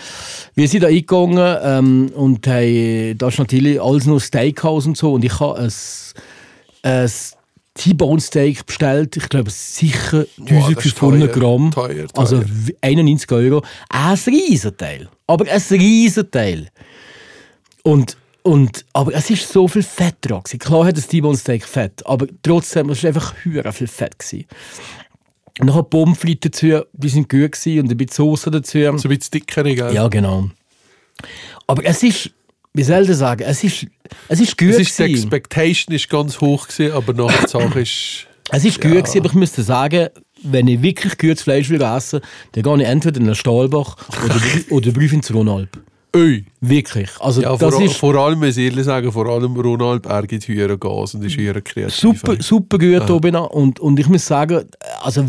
[0.55, 5.15] Wir sind da eingegangen ähm, und haben, da ist natürlich alles nur Steakhouse und so.
[5.15, 5.73] Und ich habe ein,
[6.83, 7.11] ein
[7.79, 9.17] T-Bone Steak bestellt.
[9.17, 11.71] Ich glaube, sicher Boah, das ist 1500 teuer, Gramm.
[11.71, 12.09] teuer, teuer.
[12.15, 12.43] Also
[12.81, 13.63] 91 Euro.
[13.89, 15.09] Ein Riesenteil.
[15.27, 16.69] Aber ein Riesenteil.
[17.85, 20.43] Und, und, aber es ist so viel Fett dran.
[20.43, 20.59] gewesen.
[20.59, 24.19] Klar hat das T-Bone Steak Fett, aber trotzdem es war einfach höher viel Fett.
[24.19, 24.47] Gewesen.
[25.61, 28.79] Und Nachher Pommes frites dazu, die sind gut gewesen, und ein bisschen Soße dazu.
[28.79, 29.95] So ein bisschen dickere, gell?
[29.95, 30.51] Ja, genau.
[31.67, 32.31] Aber es ist,
[32.79, 33.87] wie soll ich sagen, es ist,
[34.29, 35.03] es ist gut Es ist, die.
[35.03, 38.27] Expectation ist ganz hoch gewesen, aber nachher die Sache ist...
[38.51, 40.09] Es ist gut gewesen, aber ich müsste sagen,
[40.45, 42.21] wenn ich wirklich gutes Fleisch will essen,
[42.53, 45.69] dann gehe ich entweder in den Stahlbach oder, oder Brief ins Ronalp.
[46.15, 46.45] Öi.
[46.61, 47.11] Wirklich.
[47.21, 50.27] Also Ja, das vor, ist vor allem, muss ich ehrlich sagen, vor allem Ronald, er
[50.27, 51.95] gibt höhere Gas und ist höher kreativ.
[51.95, 53.35] super, super gut an.
[53.47, 54.65] und, und ich muss sagen,
[55.03, 55.27] also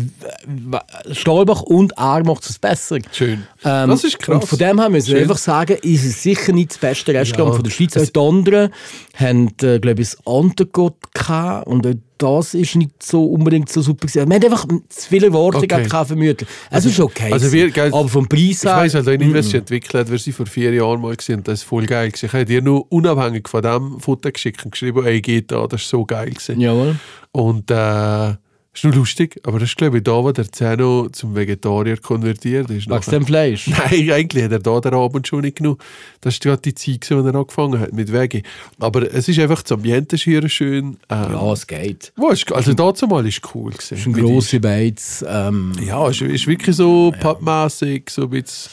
[1.12, 2.98] Stahlbach und er macht es besser.
[3.12, 3.44] Schön.
[3.64, 4.42] Ähm, das ist krass.
[4.42, 7.50] Und von dem her müssen wir einfach sagen, ist es sicher nicht das beste Restaurant
[7.50, 7.54] Ja.
[7.56, 7.96] von der Schweiz.
[7.96, 8.70] Auch die anderen
[9.14, 13.80] haben, äh, glaube ich, das Antegott gehabt und auch das ist nicht so unbedingt so
[13.80, 14.28] super gewesen.
[14.28, 15.84] Wir haben einfach zu viele Erwartungen Okay.
[15.84, 16.48] gehabt vermutlich.
[16.70, 17.32] Es ist okay.
[17.32, 19.06] also wir, gell, aber vom Preis Ich weiss her...
[19.06, 21.86] wenn ich sich entwickelt hat, wir sind vor vier Jahren mal gesehen das ist voll
[21.86, 22.26] geil gewesen.
[22.26, 25.80] Ich habe dir nur unabhängig von dem Foto geschickt und geschrieben, ey, geht da, das
[25.80, 26.60] ist so geil gewesen.
[26.60, 26.96] Jawohl.
[27.32, 28.34] Und äh,
[28.72, 32.70] ist nur lustig, aber das ist glaube ich da, wo der Zeno zum Vegetarier konvertiert
[32.70, 32.88] ist.
[32.88, 33.66] Wegen dem Fleisch.
[33.90, 35.82] Nein, eigentlich hat er da den Abend schon nicht genug.
[36.20, 38.42] Das ist gerade die Zeit, gewesen, wo er angefangen hat mit Veggie.
[38.78, 40.98] Aber es ist einfach, das Ambiente ist hier schön.
[41.08, 42.12] Ähm, Ja, es geht.
[42.16, 43.94] wo ist, also dazu mal ist cool gewesen.
[43.94, 45.24] Es ist ein grosser Beiz.
[45.28, 48.70] Ähm, ja, es ist, ist wirklich so pappmässig, so ein bisschen.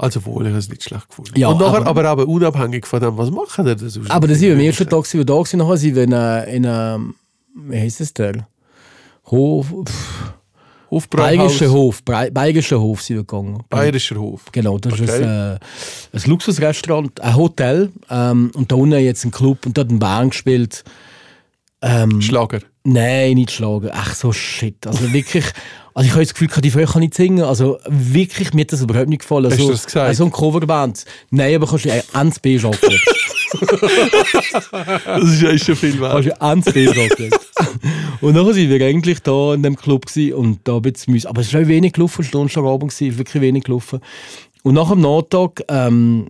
[0.00, 1.32] Also wohl, ich habe es nicht schlecht gefunden.
[1.38, 4.10] Ja, und nachher, aber- aber, unabhängig von dem, was machen die denn sonst?
[4.10, 6.12] Aber das sind wir am ersten Tag, sind wir da waren, nachher sind wir in,
[6.54, 7.14] in ähm,
[7.54, 8.46] wie heisst das der?
[9.30, 13.62] Hof, pff, Bayerischer Hof, Bayerischer Hof sind wir gegangen.
[13.68, 14.44] Bayerischer Hof.
[14.52, 15.22] Genau, das ist Okay.
[15.22, 15.58] ein, äh,
[16.14, 20.30] ein Luxusrestaurant, ein Hotel ähm, und da unten jetzt ein Club und dort ein Band
[20.30, 20.84] gespielt.
[21.82, 22.60] Ähm, Schlager.
[22.84, 23.90] Nein, nicht schlagen.
[23.92, 24.86] Ach so shit.
[24.86, 25.44] Also wirklich,
[25.94, 27.44] also ich habe das Gefühl, die Frau kann nicht singen.
[27.44, 29.50] Also wirklich, mir hat das überhaupt nicht gefallen.
[29.50, 30.16] Hast so, du das gesagt?
[30.16, 31.04] So ein Coverband.
[31.30, 32.98] Nein, aber kannst du ja ans B schaukeln.
[35.06, 36.12] Das ist, ist schon viel wert.
[36.12, 37.30] kannst du ans B schaukeln.
[38.20, 41.26] und dann sind wir eigentlich da in dem Club gewesen und da bisschen müssen.
[41.28, 44.00] Aber es auch wenig gelaufen, es war Donnerstagabend, gewesen, es ist wirklich wenig gelaufen.
[44.62, 46.26] Und nach dem Nachtag ähm,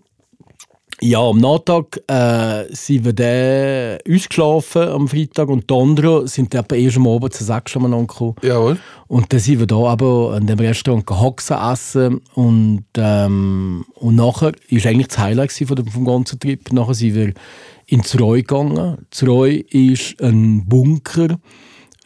[1.00, 6.64] Ja, am Nachttag äh, sind wir dann ausgeschlafen am Freitag und die anderen sind dann
[6.72, 8.34] erst am Abend zu sechs schon angekommen.
[8.42, 8.78] Jawohl.
[9.06, 14.52] Und dann sind wir da aber an dem Restaurant Hoxen essen und, ähm, und nachher
[14.70, 16.72] war eigentlich das Highlight von dem, vom ganzen Trip.
[16.72, 17.32] Nachher sind wir
[17.86, 19.06] in Treu gegangen.
[19.12, 21.38] Treu ist ein Bunker,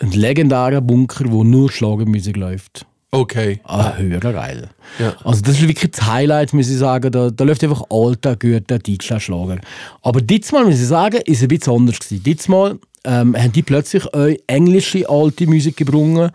[0.03, 2.85] ein legendärer Bunker, wo nur Schlagermusik läuft.
[3.15, 3.61] Okay.
[3.65, 4.71] Ah, höher geil.
[4.99, 5.15] Ja.
[5.23, 7.13] Also das ist wirklich das Highlight, muss ich sagen.
[7.13, 9.59] Da, da läuft einfach alter, guter Deutschland-Schlager.
[10.01, 12.23] Aber diesmal, muss ich sagen, ist es ein bisschen anders gewesen.
[12.25, 16.31] Diesmal ähm, haben die plötzlich auch englische alte Musik gebrungen.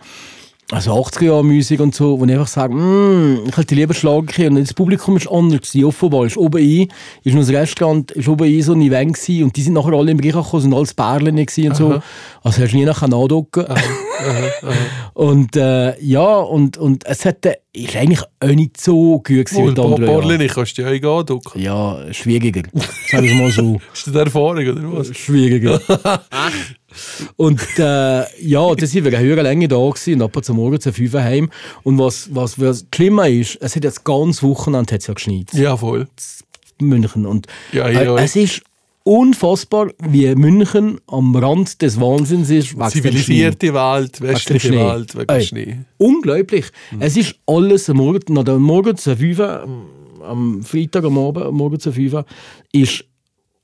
[0.70, 4.74] Also 80er-Jahre-Musik und so, wo ich einfach sage, mm, ich hätte lieber Schlager Und das
[4.74, 5.86] Publikum ist anders gewesen.
[5.86, 6.90] Offenbar ist oben ein,
[7.24, 9.44] ist noch das Restaurant, ist oben ein so ein Event gewesen.
[9.46, 12.02] Und die sind nachher alle im Bereich gekommen, sind alles gewesen und so.
[12.44, 13.66] Also hast du nie nachher nachgucken.
[15.14, 19.76] Und äh, ja, und, und es hat, äh, ist eigentlich auch nicht so gut gewesen
[19.76, 20.22] die anderen Jahre.
[20.22, 21.56] Borlin, kannst du ja auch Duck.
[21.56, 22.64] Ja, schwieriger.
[23.10, 23.82] Sagen wir es mal so.
[23.94, 25.16] Ist das Erfahrung, oder was?
[25.16, 25.80] Schwieriger.
[27.36, 30.54] und äh, ja, da sind wir eine höhere Länge da gewesen, und ab und zu
[30.54, 31.50] morgen zu 5 Uhr heim.
[31.84, 35.54] Und was, was, was schlimmer ist, es hat jetzt ganz Wochenende hat's ja geschneit.
[35.54, 36.08] Ja, voll.
[36.80, 37.26] München.
[37.26, 38.18] Und Ja, ja, ja.
[38.18, 38.62] Äh, es ist
[39.04, 42.78] unfassbar, wie München am Rand des Wahnsinns ist.
[42.78, 42.90] wegen.
[42.90, 44.72] Zivilisierte Welt, westliche.
[44.74, 45.78] Welt, wegen Ey, Schnee.
[45.98, 46.66] Unglaublich.
[47.00, 49.68] Es ist alles am Morgen, nach dem Morgen zu 5 Uhr,
[50.24, 52.26] am- Freitag am Abend, am Morgen zu 5 Uhr,
[52.74, 53.06] ist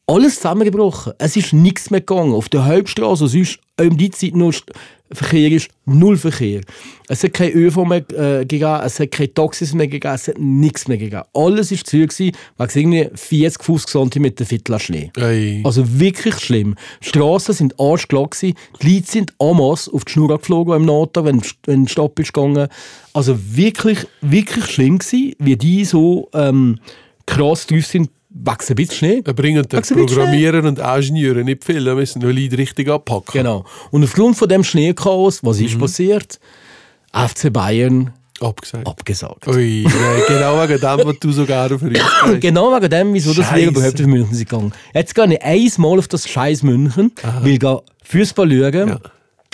[0.07, 1.13] alles zusammengebrochen.
[1.17, 2.33] Es ist nichts mehr gegangen.
[2.33, 4.71] Auf der Hauptstraße, sonst um die Zeit St-
[5.11, 6.61] Verkehr ist, null Verkehr.
[7.07, 10.39] Es hat kein ÖV mehr äh, gegeben, es hat keine Taxis mehr gegeben, es hat
[10.39, 11.21] nichts mehr gegeben.
[11.35, 15.11] Alles war zu gewesen, wegen irgendwie 40, 50 cm Viertel Schnee.
[15.17, 15.61] Ey.
[15.63, 16.75] Also wirklich schlimm.
[17.03, 18.57] Die Straßen sind arschglatt gewesen.
[18.81, 22.33] Die Leute sind amas auf die Schnur geflogen im Nota, wenn, wenn der Stopp ist
[22.33, 22.67] gegangen.
[23.13, 26.79] Also wirklich, wirklich schlimm gewesen, wie die so ähm,
[27.27, 29.21] krass drauf sind, wachsen ein bisschen Schnee.
[29.23, 33.33] Wir bringen den Programmierer und Ingenieure nicht viel, wir müssen nur Leute richtig abpacken.
[33.33, 33.65] Genau.
[33.91, 35.65] Und aufgrund von dem Schneechaos, was Mhm.
[35.65, 36.39] ist passiert?
[37.11, 38.87] FC Bayern Abgesagt.
[38.87, 39.47] abgesagt.
[39.47, 42.41] Ui, nein, genau wegen dem, was du so gerne für uns sagst.
[42.41, 43.67] Genau wegen dem, wieso das wir Scheisse.
[43.69, 44.73] überhaupt auf München sind gegangen.
[44.93, 48.87] Jetzt gehe ich einmal auf das scheiß München, will gehen Fußball schauen.
[48.89, 48.99] Ja.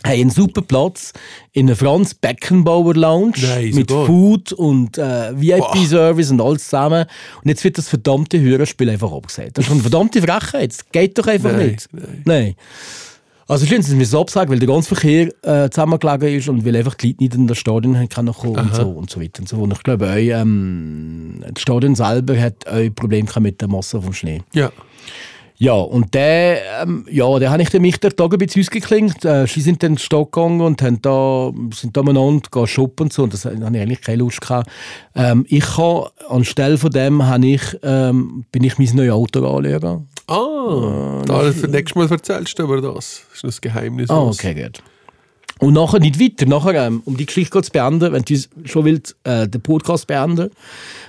[0.05, 1.13] Haben einen super Platz
[1.51, 4.05] in der Franz Beckenbauer Lounge Nein, mit sogar.
[4.05, 7.05] Food und äh, VIP-Service und alles zusammen.
[7.43, 9.57] Und jetzt wird das verdammte Hörerspiel einfach abgesagt.
[9.57, 10.71] Das ist eine verdammte Frechheit.
[10.71, 11.89] Das geht doch einfach Nein, nicht.
[12.25, 12.55] Nein.
[13.49, 16.75] Also schön, dass wir es absagen, weil der ganze Verkehr äh, zusammengelegen ist und weil
[16.75, 19.39] einfach die Leute nicht in das Stadion haben können kommen und so und so weiter
[19.39, 19.57] und so.
[19.57, 24.13] Und ich glaube auch, ähm, das Stadion selber hat auch Probleme mit der Masse vom
[24.13, 24.43] Schnee.
[24.53, 24.71] Ja.
[25.62, 29.26] Ja, und der, ähm, ja, der habe ich dann mich der Tag ein bisschen ausgeklingt.
[29.26, 33.08] Äh, sie sind dann in Stadt gegangen und haben da, sind da miteinander gehen shoppen
[33.08, 33.24] und so.
[33.24, 34.69] Und das habe ich eigentlich keine Lust gehabt.
[35.15, 40.08] Ähm, ich habe, anstelle von dem, habe ich, ähm, bin ich mein neues Auto anschauen.
[40.28, 43.26] Ah, da, für nächstes Mal erzählst du über das.
[43.28, 44.10] Das ist das Geheimnis.
[44.10, 44.82] Ah, okay, gut.
[45.60, 46.45] Und nachher nicht weiter.
[46.45, 50.50] Nachher, ähm, um die Geschichte zu beenden, wenn du schon willst, äh, den Podcast beenden.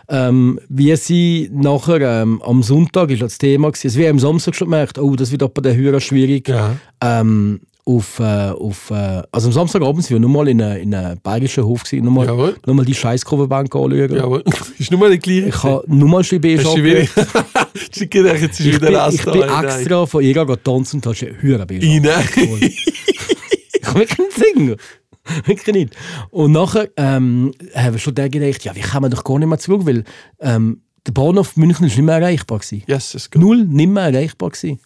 [0.08, 3.86] Ähm, wie sie nachher ähm, am Sonntag ist das Thema gewesen.
[3.86, 6.48] Also wir haben am Samstag schon gemerkt, oh, das wird aber der Hörer schwierig.
[6.48, 6.76] Ja.
[7.00, 11.18] Ähm, auf, äh, auf, äh, also am Samstagabend sind wir nochmal in einem in einem
[11.22, 12.56] bayerischen Hof gewesen, nochmal, Jawohl.
[12.66, 14.14] nochmal die Scheißcoverbank anschauen.
[14.14, 14.44] Jawohl.
[14.78, 15.48] ist nur mal die gleiche.
[15.48, 17.10] Ich habe nochmal ist schwierig.
[17.92, 22.02] ich bin, ich bin extra von ihr getanzt und hast höher Nein.
[22.02, 22.72] Nein.
[23.94, 24.76] Wirklich nicht singen.
[25.44, 25.96] Wirklich nicht.
[26.30, 29.48] Und nachher ähm, haben wir schon da gedacht, ja, wie kommen wir doch gar nicht
[29.48, 30.04] mehr zurück, weil
[30.40, 32.82] ähm, der Bahnhof München ist nicht mehr erreichbar gewesen.
[32.86, 33.40] Yes, es geht.
[33.40, 34.80] Null nicht mehr erreichbar gewesen.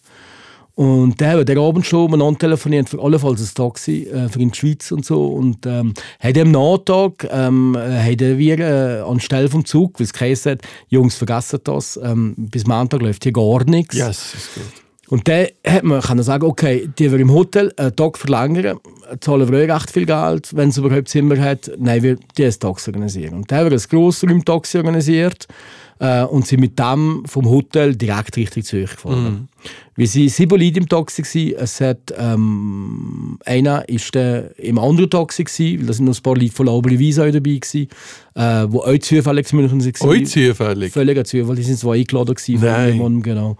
[0.75, 4.51] Und haben wir den Abend schon miteinander telefoniert, für allenfalls ein Taxi äh, für in
[4.51, 5.27] die Schweiz und so.
[5.27, 10.11] Und ähm, haben am Nachtag ähm, äh, haben wir äh, anstelle vom Zug, weil es
[10.11, 13.95] geheißen hat, Jungs, vergessen das, ähm, bis Montag läuft hier gar nichts.
[13.95, 14.84] Yes, es geht.
[15.07, 18.79] Und dann hat man können sagen, okay, die wir im Hotel einen Tag verlängern,
[19.19, 21.71] zahlen wir euch recht viel Geld, wenn es überhaupt Zimmer hat.
[21.77, 23.35] Nein, wir die Taxi organisieren.
[23.35, 25.47] Und dann haben wir ein Grossraum-Taxi organisiert
[25.99, 29.47] äh, und sind mit dem vom Hotel direkt Richtung Zürich gefahren.
[29.95, 31.21] Wir waren sieben Leute im Taxi.
[31.21, 31.55] Gewesen.
[31.57, 36.23] Es hat, ähm, einer ist der im anderen Taxi, gewesen, weil da sind noch ein
[36.23, 37.87] paar Leute von Laubri Visa dabei, gewesen,
[38.35, 40.09] äh, die auch zufällig zu München waren.
[40.09, 40.91] Euch zufällig.
[40.91, 43.57] Völliger Zufall, die sind zwar eingeladen gewesen von jemandem, genau.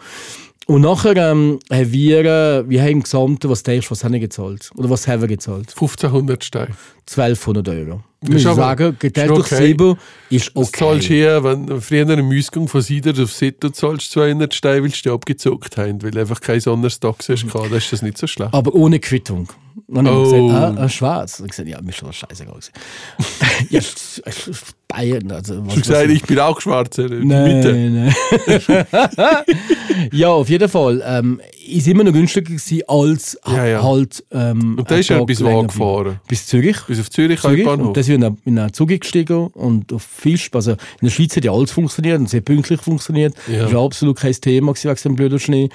[0.68, 4.14] Und nachher ähm, haben wir, äh, wir haben im Gesamten, was denkst du, was haben
[4.14, 4.72] wir gezahlt?
[4.76, 5.70] Oder was haben wir gezahlt?
[5.70, 6.76] 1500 Steine.
[7.08, 8.04] 1200 Euro.
[8.24, 9.68] Ich ist muss aber- sagen, geteilt ist durch okay.
[9.68, 9.96] 7
[10.32, 10.80] ist Das okay.
[10.80, 14.82] zahlst du hier, wenn du früher einen Ausgang von Sider auf Sitto zahlst, 200 Steine,
[14.82, 17.46] weil dich abgezogen haben, weil du einfach kein anderes Taxi hast.
[17.46, 17.72] gehabt.
[17.72, 18.52] Das ist das nicht so schlecht.
[18.52, 19.48] Aber ohne Quittung.
[19.88, 20.48] Dann habe ich Oh.
[20.48, 21.40] gesagt, ah, ah, schwarz.
[21.42, 22.58] Und ich gesagt, ja, mir ist schon scheißegal.
[23.70, 23.82] ja,
[24.96, 26.98] Bayern, also was, Du hast gesagt, ich bin auch schwarz.
[26.98, 27.26] äh, Mitte.
[27.26, 28.14] Nein,
[28.48, 28.86] nein.
[30.12, 31.04] ja, auf jeden Fall.
[31.06, 33.84] Ähm, ist immer noch günstiger gewesen als Ja, ja.
[33.84, 34.24] halt.
[34.32, 36.20] Ähm, Und da ist ein er bis wo gefahren?
[36.28, 36.78] Bis Zürich.
[36.88, 37.66] Bis auf Zürich, Zürich.
[37.68, 40.50] Und dann sind wir in einen Zug gestiegen und auf Fisch.
[40.54, 43.34] Also in der Schweiz hat ja alles funktioniert und sehr pünktlich funktioniert.
[43.52, 43.64] Ja.
[43.64, 45.70] Das war absolut kein Thema gewesen wegen dem blöden Schnee.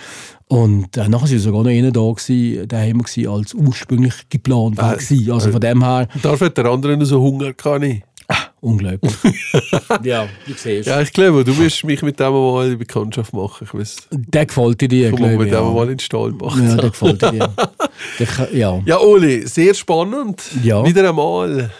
[0.46, 4.14] Und äh, nachher sind sogar noch einer da gewesen, der haben wir gewesen, als ursprünglich
[4.30, 4.94] geplant war.
[4.94, 5.30] Äh.
[5.30, 8.02] Also von dem her, Darf der andere noch so Hunger kann ich.
[8.60, 9.12] Unglaublich.
[10.02, 10.88] ja, du siehst.
[10.88, 13.66] Ja, ich glaube, du wirst mich mit dem mal in Bekanntschaft machen.
[13.66, 13.96] Ich weiß.
[14.10, 15.52] Der gefällt dir, glaube mit ich.
[15.52, 15.70] dem Ja.
[15.70, 16.56] mal in den Stallbach.
[16.56, 17.54] ja, der gefällt dir.
[18.18, 18.80] Der, ja.
[18.86, 20.42] Ja, Oli, sehr spannend.
[20.62, 20.84] Ja.
[20.86, 21.70] Wieder einmal.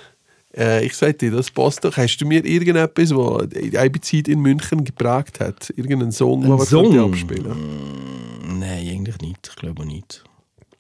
[0.57, 1.97] Äh, ich sag dir, das passt doch.
[1.97, 5.71] Hast du mir irgendetwas, was eine Zeit in München geprägt hat?
[5.77, 6.99] Irgendeinen Song, den wir Song?
[6.99, 7.57] abspielen
[8.59, 9.49] Nein, eigentlich nicht.
[9.49, 10.25] Ich glaube nicht.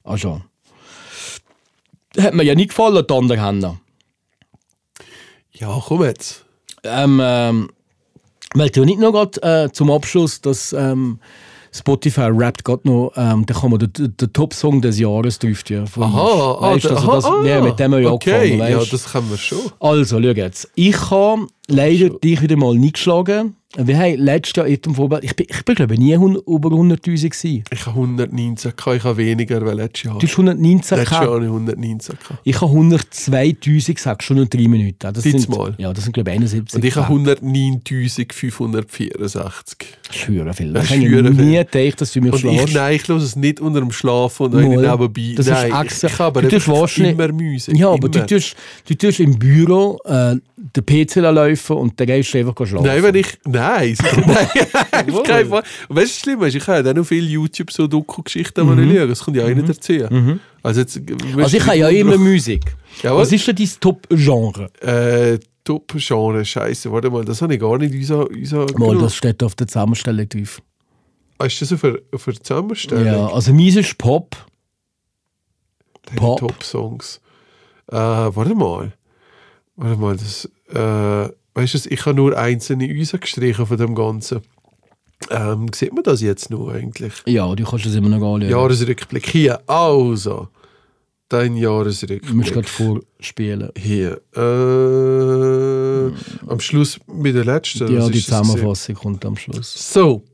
[0.05, 0.43] Ah schon.
[2.19, 3.79] Hat mir ja nicht gefallen, die anderen Hände.
[5.61, 6.45] Ja, komm jetzt.
[6.83, 7.69] Ähm, ähm,
[8.55, 11.19] weil du nicht noch grad, äh, zum Abschluss, dass ähm,
[11.73, 15.91] Spotify rappt gerade noch, ähm, da kann man den, den, Top-Song des Jahres drauf.
[15.91, 18.35] Von Aha, ah, weißt, da- also das, aha, ja, mit dem haben wir ja okay.
[18.35, 18.93] angefangen, Ja, weißt?
[18.93, 19.59] das können wir schon.
[19.79, 20.71] Also, schau jetzt.
[20.75, 23.57] Ich habe leider dich wieder mal nicht geschlagen.
[23.77, 26.71] Wir haben letztes Jahr in dem Vorbild, ich bin, ich bin glaube ich nie über
[26.71, 27.63] 100'000 gewesen.
[27.71, 30.19] Ich habe 119 gehabt, ich habe weniger als letztes Jahr.
[30.19, 32.41] Du hast 119 Letztes Jahr habe ich 119 gehabt.
[32.43, 35.13] Ich habe 102'000 gesagt, schon in drei Minuten.
[35.15, 35.73] Das sind, mal.
[35.79, 36.75] Ja, das sind glaube ich 71.
[36.75, 37.45] Und ich habe Prozent.
[37.45, 39.77] 109.564.
[40.09, 40.73] Das ist höher viel.
[40.73, 42.75] Das Ich ist habe nie gedacht, dass du mir Und ich, schlägst.
[42.75, 45.35] nein, ich höre es nicht unter dem Schlafen und nicht nebenbei.
[45.37, 46.09] Das ist nein, extra.
[46.09, 47.73] ich, ich habe Du aber wahrscheinlich- immer Müsse.
[47.77, 48.57] Ja, aber du tust,
[48.89, 50.35] du tust im Büro äh,
[50.77, 52.87] den PC laufen und dann gehst du einfach schlafen.
[52.87, 53.39] Nein, wenn ich.
[53.47, 53.97] Nein,
[54.27, 55.11] nein.
[55.15, 55.63] auf keinen Fall.
[55.89, 56.55] Und weißt du, was schlimm ist?
[56.55, 59.09] Ich habe ja noch viele YouTube so Doku-Geschichten, die ich schaue.
[59.09, 60.41] Das kommt ja auch nicht erzählen.
[60.63, 61.39] Also, jetzt, Mhm.
[61.43, 62.77] also ich habe ja immer Musik.
[63.03, 63.23] Jawohl.
[63.23, 64.71] Was ist denn dein Top-Genre?
[64.83, 66.93] Äh, Top-Genre, Scheiße.
[66.93, 68.29] Warte mal, das habe ich gar nicht unser.
[68.29, 70.61] unser Mal, das steht auf der Zusammenstellung drauf.
[71.39, 73.07] Ah, ist das auf der, auf der Zusammenstellung?
[73.07, 74.37] Ja, also meins ist Pop.
[76.17, 76.41] Pop.
[76.41, 77.21] Top-Songs.
[77.91, 78.93] Äh, warte mal.
[79.83, 80.45] Warte mal, das.
[80.69, 84.41] Äh, weißt du, ich habe nur einzelne rausgestrichen von dem Ganzen.
[85.31, 87.13] Ähm, sieht man das jetzt noch eigentlich?
[87.27, 88.51] Ja, du kannst es immer noch anschauen.
[88.51, 89.27] Jahresrückblick.
[89.27, 90.49] Hier, also.
[91.29, 92.53] Dein Du musst Jahresrückblick.
[92.53, 93.71] gerade vorspielen.
[93.77, 94.21] Hier.
[94.35, 96.13] Äh,
[96.51, 97.93] am Schluss mit der letzten.
[97.95, 98.25] Ja, die das?
[98.25, 99.93] Zusammenfassung kommt am Schluss.
[99.93, 100.25] So,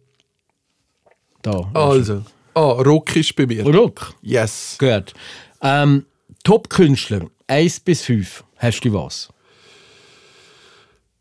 [1.43, 1.69] Da.
[1.75, 2.23] also.
[2.55, 3.65] Ah, Rock ist bei mir.
[3.65, 4.15] Rock.
[4.23, 4.77] Yes.
[4.79, 5.13] Gut.
[5.61, 6.07] Ähm,
[6.45, 8.43] Top-Künstler, 1 bis 5.
[8.57, 9.29] Hast du was?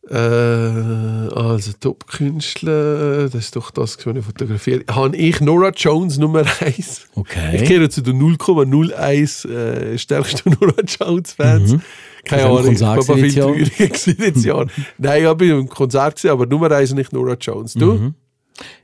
[0.10, 5.16] Äh, also Top-Künstler, das ist doch das, was ich fotografiert habe.
[5.18, 7.08] ich Nora Jones Nummer 1.
[7.16, 7.56] Okay.
[7.56, 11.78] Ich gehöre zu den 0,01 äh, stärksten Nora Jones-Fans.
[12.24, 14.68] Keine Auf Ahnung, ich war Konzert viel gewesen trauriger gewesen dieses Jahr.
[14.98, 17.74] Nein, ich habe im Konzert gesehen, aber Nummer 1 nicht Nora Jones.
[17.74, 18.14] Du?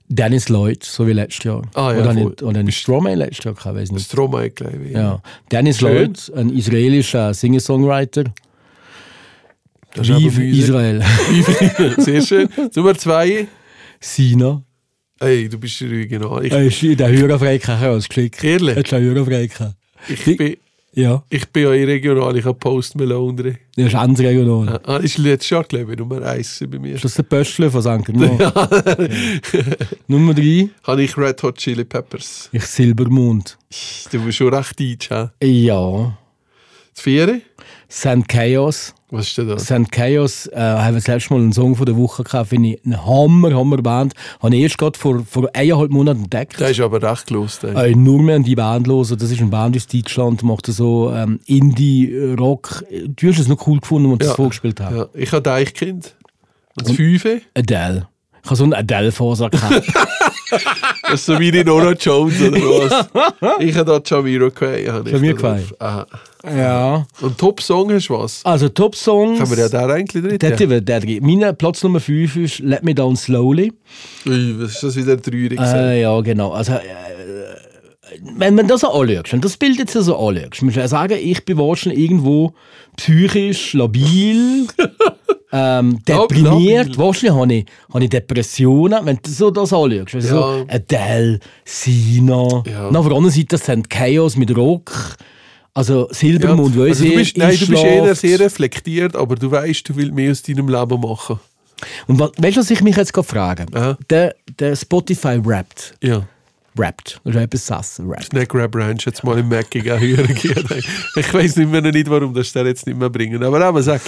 [0.08, 1.62] Dennis Lloyd, so wie letztes Jahr.
[1.74, 2.16] Ah, ja, oder voll.
[2.16, 4.06] nicht, oder nicht Stromae letztes Jahr, ich weiß nicht.
[4.08, 4.92] Stromae, glaube ich.
[4.92, 5.22] Ja.
[5.52, 5.94] Dennis Schön.
[5.94, 8.26] Lloyd, ein israelischer Singer-Songwriter.
[9.96, 10.44] Das Vive.
[10.58, 11.04] Israel.
[11.98, 12.50] Sehr schön.
[12.76, 13.48] Nummer 2.
[14.00, 14.64] Sina.
[15.20, 16.46] Ey, du bist regional.
[16.46, 18.44] Ich, Er ist in der Hörerfreikeit ausgeschickt.
[18.44, 18.78] Ehrlich?
[18.78, 19.74] Ist eine Hörerfreikeit.
[20.08, 20.58] ich, bin,
[20.94, 22.36] Ja, ich bin ja regional.
[22.38, 23.58] Ich habe Post Malone drin.
[23.76, 24.80] das ist ganz regional.
[24.86, 26.96] Ah, ist letztes Jahr, glaube ich, Nummer 1 bei mir.
[26.96, 28.04] Ist das der Pöstler von St.
[28.06, 28.40] Germain?
[30.08, 32.50] Nummer 3, Habe ich Red Hot Chili Peppers.
[32.52, 33.58] ich Silbermond.
[34.12, 35.28] Du bist schon recht deutsch, hä?
[35.46, 36.18] Ja.
[36.96, 37.42] Das Viere?
[37.92, 38.28] St.
[38.30, 38.94] Chaos.
[39.10, 39.66] Was ist denn das?
[39.66, 39.92] St.
[39.92, 43.06] Chaos äh, haben wir selbst mal einen Song von der Woche gehabt, finde ich eine
[43.06, 44.14] Hammer, Hammer Band.
[44.42, 46.58] Habe ich erst gerade vor, vor eineinhalb Monaten entdeckt.
[46.62, 47.60] Der ist aber recht los.
[47.64, 49.10] Äh, nur mehr an die Band los.
[49.10, 52.86] Das ist eine Band aus Deutschland, macht so ähm, Indie-Rock.
[53.08, 54.30] Du hast es noch cool gefunden, als Ja.
[54.32, 54.96] es vorgespielt haben.
[54.96, 56.16] Ja, ich habe Deichkind.
[56.78, 57.42] Und das Fünfe?
[57.54, 58.08] Adele.
[58.44, 59.86] Ich habe so einen Adele-Faser gehabt.
[60.52, 63.08] Das ist so wie die Nora Jones oder was?
[63.60, 64.84] ich habe da ich da Jamiroquai.
[65.34, 65.76] drauf.
[65.80, 66.08] Aha.
[66.56, 67.06] ja.
[67.22, 68.42] Und Top-Song hast du was?
[68.46, 69.40] Also Top-Songs.
[69.40, 70.70] Kann man ja da eigentlich drin?
[70.70, 71.20] Wird der drin.
[71.22, 73.74] Mein Platz Nummer 5 ist Let Me Down Slowly.
[74.26, 75.60] Ui, was ist das wieder traurig?
[75.60, 76.52] Äh, ja, genau.
[76.52, 76.80] Also, äh,
[78.36, 81.46] wenn man das so anschaust, und das Bild jetzt so anschaust, muss ich sagen, ich
[81.46, 82.54] bin wahrscheinlich irgendwo
[82.98, 84.68] psychisch labil.
[85.52, 86.88] ähm, deprimiert.
[86.88, 86.98] labil.
[86.98, 90.16] Wahrscheinlich habe ich, habe ich Depressionen, wenn du so das anschaust.
[90.16, 90.42] Also Ja.
[90.60, 92.64] so Adele, Sina.
[92.66, 92.88] Ja.
[92.88, 95.18] Und auf der anderen Seite das sind Chaos mit Rock.
[95.74, 99.50] Also Silbermond, Ja, also du ich, bist, nein, du bist eher sehr reflektiert, aber du
[99.50, 101.40] weißt, du willst mehr aus deinem Leben machen.
[102.08, 103.66] Und weißt du, was ich mich jetzt gerade frage?
[104.10, 105.96] Der, der Spotify rappt.
[106.04, 106.24] Ja.
[106.78, 107.20] Rappt.
[107.24, 108.02] Das ist etwas Sass.
[108.06, 108.26] Rappt.
[108.26, 110.36] Snack Rap Ranch jetzt mal im Mac gegen hören.
[111.16, 113.44] Ich weiß nicht mehr nicht, warum das der jetzt nicht mehr bringen.
[113.44, 114.02] Aber aber sag.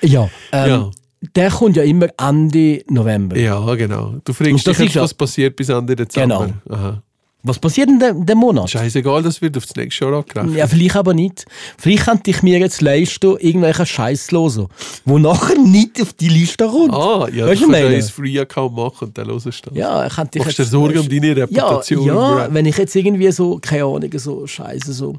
[0.00, 0.90] Ja, ähm, Ja.
[1.34, 3.36] der kommt ja immer Ende November.
[3.36, 4.14] Ja, genau.
[4.24, 6.46] Du fragst dich, was passiert bis Ende Dezember.
[6.66, 6.76] Genau.
[6.76, 7.02] Aha.
[7.46, 8.70] Was passiert in dem, dem Monat?
[8.70, 10.56] Scheißegal, das wird auf das nächste Jahr angerechnet.
[10.56, 11.44] Ja, vielleicht aber nicht.
[11.76, 14.68] Vielleicht könnte ich mir jetzt leisten, irgendwelchen Scheiß zu hören,
[15.04, 16.94] wo nachher nicht auf die Liste kommt.
[16.94, 19.60] Ah, ja, Weißt du kannst einen Free-Account machen und dann hörst du das.
[19.74, 23.30] Ja, könnte ich Machst dir Sorgen um deine Reputation Ja, ja wenn ich jetzt irgendwie
[23.30, 25.16] so, keine Ahnung, so Scheiße, so,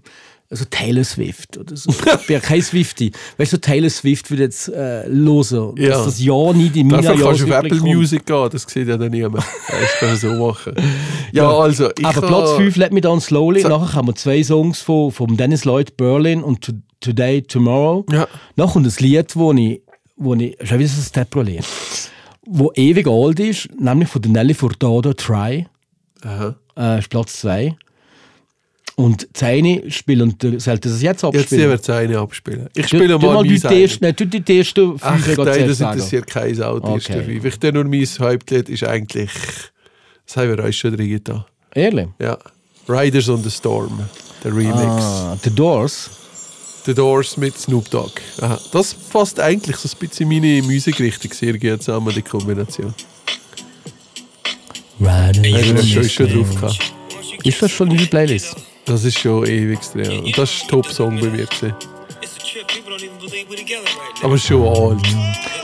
[0.55, 1.91] so Taylor Swift oder so.
[2.27, 3.11] ja kein Swifty.
[3.37, 5.75] Weißt du, Taylor Swift wird jetzt äh, hören.
[5.77, 5.89] Ja.
[5.89, 7.93] Dass das ja nicht in meiner Dafür kannst du auf Apple kommt.
[7.93, 9.43] Music gehen, das sieht ja dann niemand.
[9.67, 10.73] Das kannst du so machen.
[11.31, 13.61] Ja, also, ich Aber kann- Platz 5 Let Me Down Slowly.
[13.61, 13.67] So.
[13.69, 18.05] Nachher haben wir zwei Songs von, von Dennis Lloyd, Berlin und To- Today, Tomorrow.
[18.11, 18.27] Ja.
[18.55, 19.81] Nachher kommt ein Lied, wo ich,
[20.15, 21.65] wo ich schon wieder so ein Stepro-Lied,
[22.47, 25.67] wo ewig alt ist, nämlich von der Nelly Furtado, Try.
[26.23, 26.55] Aha.
[26.77, 27.75] Äh, ist Platz 2.
[28.97, 31.69] Und Zeine spielen, und sollte das jetzt Jetzt abspielen?
[31.69, 32.69] wird eine abspielen.
[32.73, 35.35] Ich spiele du mal mal die ersten, nein, du die ersten Ach nein,
[35.67, 37.23] das interessiert kein ersten Okay.
[37.23, 37.27] fünf.
[37.27, 37.41] Ich
[37.73, 39.31] nur mein Hauptlied ist eigentlich,
[40.25, 41.43] das haben wir euch schon drin getan.
[41.73, 42.07] Ehrlich?
[42.21, 42.37] Ja.
[42.87, 43.99] Riders on the Storm,
[44.43, 44.75] der Remix.
[44.77, 46.09] Ah, The Doors.
[46.85, 48.11] The Doors mit Snoop Dogg.
[48.39, 48.57] Aha.
[48.71, 52.93] Das fasst eigentlich so ein bisschen meine Musikrichtung sehr gut zusammen, die Kombination.
[55.01, 56.71] Riders on the Storm.
[57.43, 58.55] Ist das schon in der Playlist?
[58.85, 60.25] Das ist schon ewig drin.
[60.25, 61.45] Und das war Top-Song bei mir.
[61.45, 61.73] Gewesen.
[64.21, 64.25] A.
[64.25, 65.01] Aber schon alt.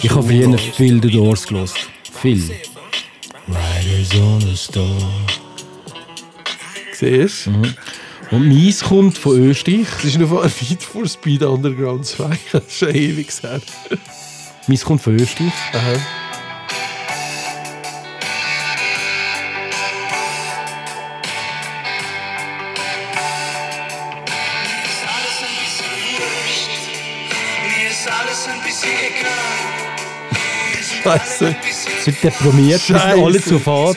[0.02, 1.78] Ich habe früher viel The Doors gelost.
[2.22, 2.52] Viel.
[3.48, 4.98] Riders on the Storm.
[6.94, 7.52] Siehst du?
[8.32, 9.88] Und meins kommt von Österreich.
[9.96, 12.40] Das ist noch von Feed for Speed Underground 2.
[12.52, 13.62] Das ist schon ewig her.
[14.68, 15.54] Meins kommt von Österreich.
[15.74, 15.94] Aha.
[28.02, 29.60] Ist alles ein bisschen egal.
[31.04, 31.56] Scheiße.
[32.04, 33.96] Sind deprimiert, wir sind alle zu nah.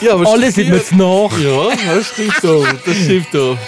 [0.00, 1.38] Ja, aber Alle sind mir zu nach.
[1.38, 2.66] Ja, das stimmt doch.
[2.84, 3.58] Das stimmt doch.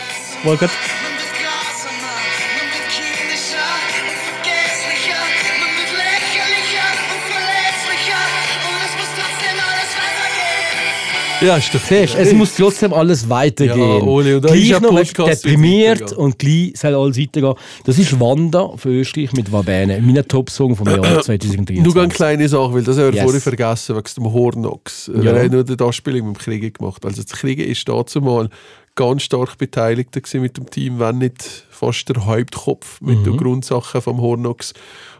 [11.45, 13.79] Ja, ist doch Siehst, es muss trotzdem alles weitergehen.
[13.79, 17.55] Ja, Oli, und gleich noch Podcast, deprimiert und gleich soll alles weitergehen.
[17.85, 20.01] Das ist Wanda von Österreich mit Wabene.
[20.01, 22.09] Mein Top-Song vom Jahr Nur ganz 2023.
[22.17, 23.23] kleine Sache, weil das haben wir Yes.
[23.23, 25.11] vorhin vergessen, wegen dem Hornox.
[25.15, 25.23] Ja.
[25.23, 27.05] Wir haben nur die Anspielung mit dem Kriegen gemacht.
[27.05, 28.49] Also das Kriegen ist dazu mal
[28.95, 33.25] ganz stark beteiligt mit dem Team, wenn nicht fast der Hauptkopf mit Mhm.
[33.25, 34.73] den Grundsachen vom Hornox.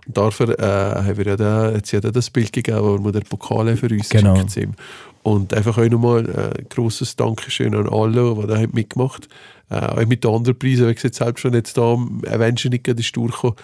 [0.07, 0.63] Und dafür äh,
[1.03, 3.89] haben wir ja da, jetzt ja da das Bild gegeben, wo wir den Pokal für
[3.89, 4.35] uns Genau.
[4.35, 4.77] geschickt haben.
[5.25, 9.27] Und einfach auch nochmal äh, ein grosses Dankeschön an alle, die da mitgemacht
[9.71, 9.97] haben.
[9.97, 13.17] Äh, auch mit den anderen Preisen, wie gesagt, selbst schon jetzt da am Avenging ist
[13.17, 13.57] durchgekommen.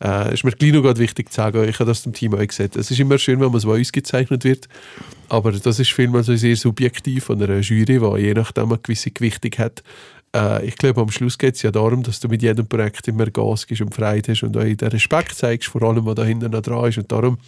[0.00, 2.46] Äh, ist mir gleich noch gerade wichtig zu sagen, ich habe das dem Team auch
[2.46, 2.76] gesagt.
[2.76, 4.68] Es ist immer schön, wenn man so ausgezeichnet wird,
[5.28, 9.10] aber das ist vielmehr so sehr subjektiv von einer Jury, die je nachdem eine gewisse
[9.10, 9.82] Gewichtung hat.
[10.38, 13.26] Äh, ich glaube, am Schluss geht es ja darum, dass du mit jedem Projekt immer
[13.26, 16.50] Gas gibst und Freude hast und auch den Respekt zeigst, vor allem, was da hinten
[16.50, 16.98] noch dran ist.
[16.98, 17.38] Und darum,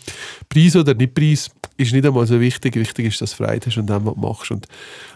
[0.48, 2.76] Preis oder nicht Preis, ist nicht einmal so wichtig.
[2.76, 4.66] Wichtig ist, dass du Freude hast und dem, was machst und,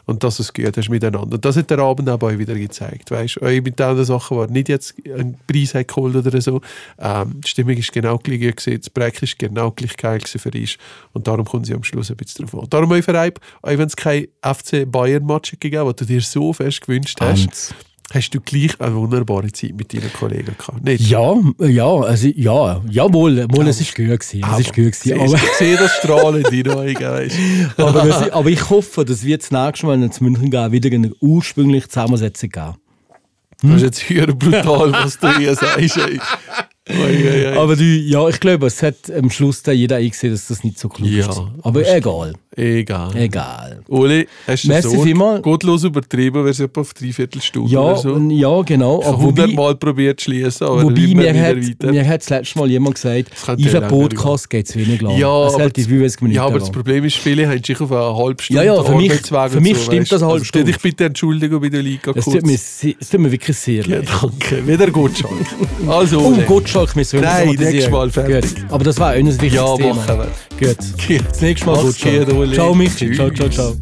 [0.06, 1.34] und dass du es gut hast miteinander.
[1.34, 3.10] Und das hat der Abend auch wieder gezeigt.
[3.10, 6.60] Weißt du, mit den Sachen, die nicht jetzt einen Preis geholt oder so.
[6.98, 10.78] Ähm, die Stimmung ist genau gleich gewesen, das Projekt ist genau gleich geil für uns.
[11.12, 12.70] Und darum kommen sie am Schluss ein bisschen drauf an.
[12.70, 16.52] Darum für Reib, auch wenn es kein FC Bayern-Match gegeben hat, was du dir so
[16.52, 17.63] fest gewünscht hast,
[18.12, 20.84] Hast du gleich eine wunderbare Zeit mit deinen Kollegen gehabt.
[20.84, 21.08] Nicht?
[21.08, 24.44] Ja, ja, also, ja, jawohl, mal, es ist gut gewesen.
[24.52, 25.20] Es ist gut gewesen.
[25.20, 26.94] Aber, Ich sehe das Strahlen in deinen Augen.
[26.94, 27.38] weißt
[27.78, 30.94] aber, aber ich hoffe, dass wir das nächste Mal, wenn wir zu München gehen, wieder
[30.94, 32.74] eine ursprüngliche Zusammensetzung geben.
[33.62, 35.96] Das ist jetzt höher brutal, was du hier sagst.
[35.96, 36.20] Ey.
[37.56, 40.78] Aber die, ja, ich glaube, es hat am Schluss dann jeder eingesehen, dass das nicht
[40.78, 41.30] so klug Ja.
[41.30, 41.40] ist.
[41.62, 42.34] Aber egal.
[42.56, 43.10] Egal.
[43.16, 43.80] Egal.
[43.88, 45.42] Uli, hast du Merci vielmals.
[45.42, 48.16] Gottlos übertrieben, wäre es etwa auf dreiviertel Stunde Ja, oder so.
[48.30, 49.00] ja genau.
[49.00, 51.90] Ich habe hundertmal probiert zu schließen, aber wobei mir, hat, weiter.
[51.90, 55.18] mir hat das letzte Mal jemand gesagt, in ja einem Podcast geht es wenig lang.
[55.18, 56.70] Ja, es aber hält die das- 45 Minuten Ja, aber das.
[56.70, 59.76] Problem ist, viele haben sich auf eine halbe Stunde Ja, ja, für mich- für mich
[59.78, 60.12] so, stimmt weißt.
[60.12, 60.78] das eine halbe also, tu dich Stunde.
[60.82, 62.24] bitte entschuldigen bei der Liga kurz.
[62.24, 62.80] tut, mir, es
[63.10, 64.08] tut mir wirklich sehr ja, leid.
[64.22, 64.64] danke.
[64.64, 65.24] Wieder gut.
[65.88, 66.30] Also, Oh,
[66.74, 68.54] Gottschalk müssen Nein, nächstes Mal fertig.
[68.56, 68.64] Gut.
[68.70, 69.94] Aber das war ein wichtiges Ja, Thema.
[69.94, 70.18] machen
[70.58, 70.68] wir.
[70.68, 70.78] Gut.
[71.30, 72.54] Das nächste Mal gut.
[72.54, 73.12] Ciao, Michi.
[73.14, 73.76] Ciao, ciao, ciao.